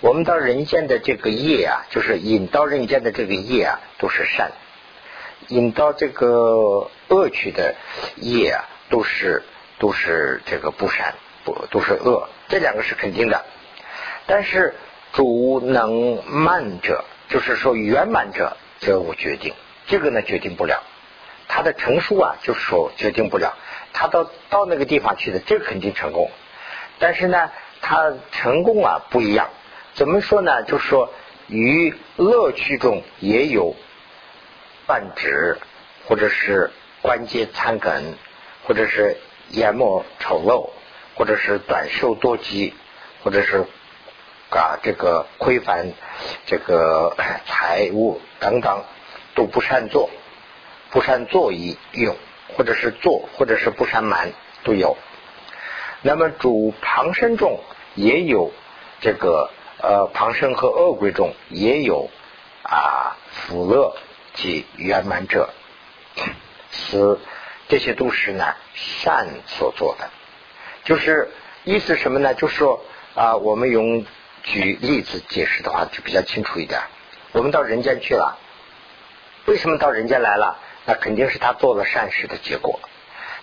[0.00, 4.50] 我们到人间的这个业啊，就是引到人间的这个业啊，都是善；
[5.48, 7.74] 引到这个恶趣的
[8.16, 9.42] 业啊，都是。
[9.78, 11.12] 都是这个不善，
[11.44, 13.44] 不都是恶，这两个是肯定的。
[14.26, 14.74] 但是
[15.12, 19.52] 主能慢者，就是说圆满者，则无决定。
[19.86, 20.82] 这个呢，决定不了。
[21.46, 23.54] 他的成熟啊，就是说决定不了。
[23.96, 26.30] 他到到那个地方去的，这个肯定成功。
[26.98, 29.48] 但是呢，他成功啊不一样。
[29.94, 30.62] 怎么说呢？
[30.64, 31.10] 就是说，
[31.48, 33.74] 于乐趣中也有
[34.86, 35.56] 半指，
[36.06, 36.70] 或者是
[37.00, 38.14] 关节残梗，
[38.66, 39.16] 或者是。
[39.50, 40.70] 眼膜丑陋，
[41.14, 42.74] 或者是短寿多疾，
[43.22, 43.64] 或者是
[44.50, 45.92] 啊这个亏烦
[46.46, 47.14] 这个
[47.46, 48.82] 财物等等，
[49.36, 50.10] 都不善做，
[50.90, 52.16] 不善做一用，
[52.54, 54.32] 或者是做，或者是不善满
[54.64, 54.96] 都有。
[56.02, 57.60] 那么主旁生中
[57.94, 58.52] 也有
[59.00, 59.50] 这个
[59.82, 62.10] 呃旁生和恶鬼中也有
[62.62, 63.96] 啊福乐
[64.34, 65.50] 及圆满者，
[66.70, 67.18] 此。
[67.68, 70.08] 这些都是呢善所做的，
[70.84, 71.30] 就是
[71.64, 72.32] 意思什么呢？
[72.32, 72.80] 就是说
[73.16, 74.06] 啊，我们用
[74.44, 76.80] 举例子解释的话就比较清楚一点。
[77.32, 78.38] 我们到人间去了，
[79.46, 80.60] 为什么到人间来了？
[80.86, 82.80] 那肯定是他做了善事的结果。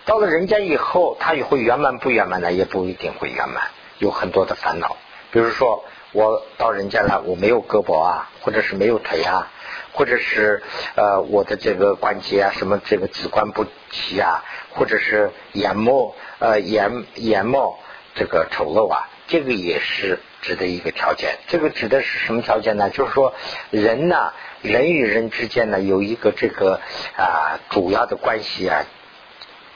[0.04, 2.52] 到了人间以后，他也会圆满不圆满呢？
[2.52, 4.96] 也不一定会圆满，有很多的烦恼。
[5.30, 9.50] 比如说，我到人间来，我没有胳膊啊，或者是没有腿啊。
[9.96, 10.60] 或者是
[10.96, 14.42] 呃我的这个关节啊，什么这个子关不齐啊，
[14.74, 17.78] 或者是眼膜呃眼眼貌
[18.16, 21.38] 这个丑陋啊，这个也是指的一个条件。
[21.48, 22.90] 这个指的是什么条件呢？
[22.90, 23.34] 就是说
[23.70, 26.80] 人呢，人与人之间呢有一个这个
[27.16, 28.84] 啊主要的关系啊，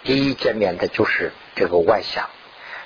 [0.04, 2.28] 第一见面的就是这个外相。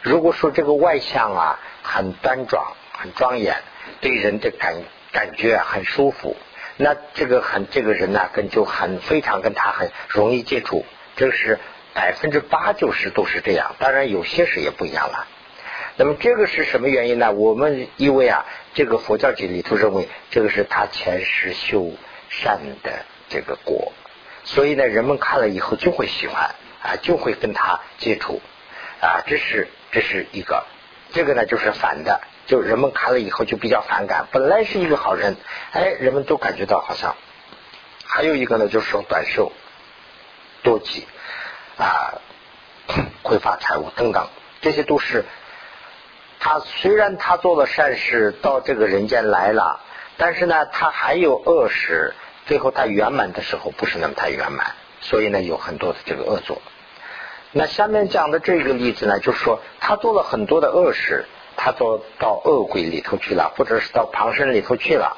[0.02, 3.56] 如果说这个外相啊很端庄、很庄严，
[4.00, 4.74] 对人的感
[5.12, 6.36] 感觉很舒服。
[6.76, 10.84] 那这个很这个人呢，跟就很非常跟他很容易接触，
[11.16, 11.58] 这是
[11.92, 13.76] 百分之八九十都是这样。
[13.78, 15.26] 当然有些是也不一样了。
[15.96, 17.32] 那么这个是什么原因呢？
[17.32, 21.92] 我们因为啊，这个佛教界里头认为这个是他前世修
[22.28, 23.92] 善的这个果，
[24.44, 28.40] 所以呢，人们看了以后就会喜欢啊，就会跟他接触
[29.00, 30.64] 啊，这是这是一个。
[31.12, 34.28] 这个呢就是反的，就人们看了以后就比较反感。
[34.32, 35.36] 本来是一个好人，
[35.72, 37.16] 哎，人们都感觉到好像。
[38.06, 39.52] 还有一个呢，就是说短寿、
[40.62, 41.06] 多疾
[41.76, 42.14] 啊、
[43.22, 44.26] 匮乏财物等等，
[44.62, 45.26] 这些都是
[46.44, 49.78] 他虽然他做了善事到这个人间来了，
[50.16, 52.14] 但是呢，他还有恶事，
[52.46, 56.60] 最后他圆满的时候不是那么太圆满，所以呢，有很多的这个恶作。
[57.52, 61.26] 那下面讲的这个例子呢，就是说他做了很多的恶事，
[61.56, 65.16] 他做到恶鬼里头去了，或者是到旁生里头去了。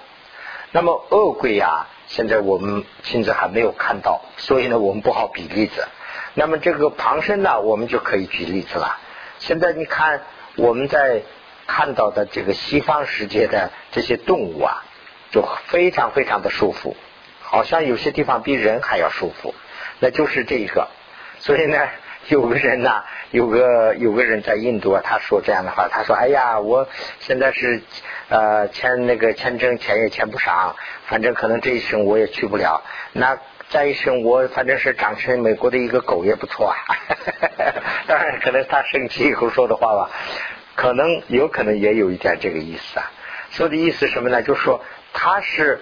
[0.72, 5.89] 那么恶鬼呀，现在我们现在还没有看到，所以呢，我们不好比例子。
[6.35, 8.99] 那么这个旁生呢，我们就可以举例子了。
[9.39, 10.20] 现在你看
[10.57, 11.22] 我们在
[11.66, 14.84] 看到的这个西方世界的这些动物啊，
[15.30, 16.96] 就非常非常的舒服，
[17.40, 19.55] 好像有些地方比人还要舒服，
[20.00, 20.88] 那就是这一个。
[21.38, 21.78] 所以呢。
[22.28, 26.88] 有个人呐，有个有个人在印度啊，他说这样的话，他说：“哎呀，我
[27.20, 27.82] 现在是
[28.30, 30.74] 呃签那个签证钱也签不上，
[31.05, 32.82] 反正可能这一生我也去不了。
[33.12, 33.36] 那
[33.71, 36.77] 再一生我反正是长成美国的一个狗也不错啊。
[38.07, 40.11] 当然，可能他生气以后说的话吧，
[40.77, 43.11] 可能有可能也有一点这个意思啊。
[43.51, 44.43] 说的意思什么呢？
[44.43, 44.81] 就是说
[45.12, 45.81] 他是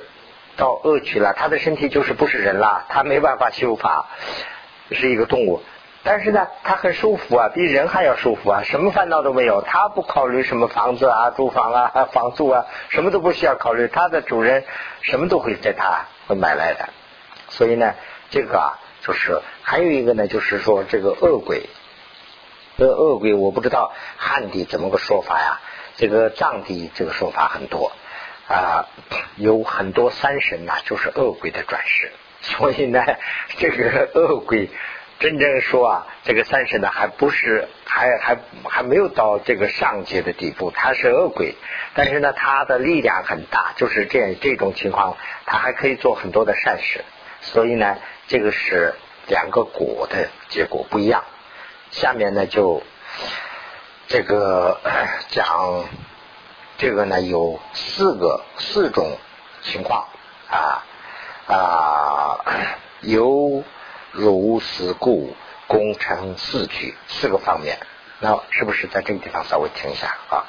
[0.57, 4.07] 到恶趣了，他的身体就是不是人了，他没办法修法，
[4.91, 5.63] 是一个动物。”
[6.05, 9.63] 但是呢，他很舒服啊，比人还要舒服啊，什么烦恼都没有。
[9.63, 13.87] 他不考虑什么房子啊、租房啊、房租啊，什么都不需要考虑。
[13.87, 14.65] 他的主人
[15.03, 16.89] 什么都会在他会买来的。
[17.53, 17.95] 所以呢，
[18.31, 21.69] 这个啊，就是还有一个呢，就是说这个恶鬼，
[22.79, 25.61] 这个恶鬼我不知道汉地怎么个说法呀？
[25.97, 27.93] 这个藏地这个说法很多
[28.49, 28.89] 啊，
[29.37, 32.11] 有很多三神呐，就是恶鬼的转世。
[32.41, 33.05] 所以呢，
[33.59, 34.71] 这个恶鬼。
[35.19, 41.55] 真正说啊，这个三神呢，还不是还还还没有到这个上界的地步，他是恶鬼，
[41.95, 47.05] 但是呢，他的力量很大，就是这样这种情况，他还可以做很多的善事，
[47.43, 48.95] 所以呢，这个是
[49.29, 51.23] 两个果的结果不一样。
[51.91, 52.83] 下面呢，就
[54.09, 54.81] 这个
[55.29, 55.85] 讲
[56.79, 59.19] 这个呢，有四个四种
[59.63, 60.09] 情况
[60.49, 60.83] 啊
[61.47, 62.41] 啊
[63.03, 63.63] 有。
[64.15, 65.35] 如是故，
[65.67, 67.79] 功成四句，四个方面，
[68.21, 70.45] 那是不是在这个地方稍微停一下啊？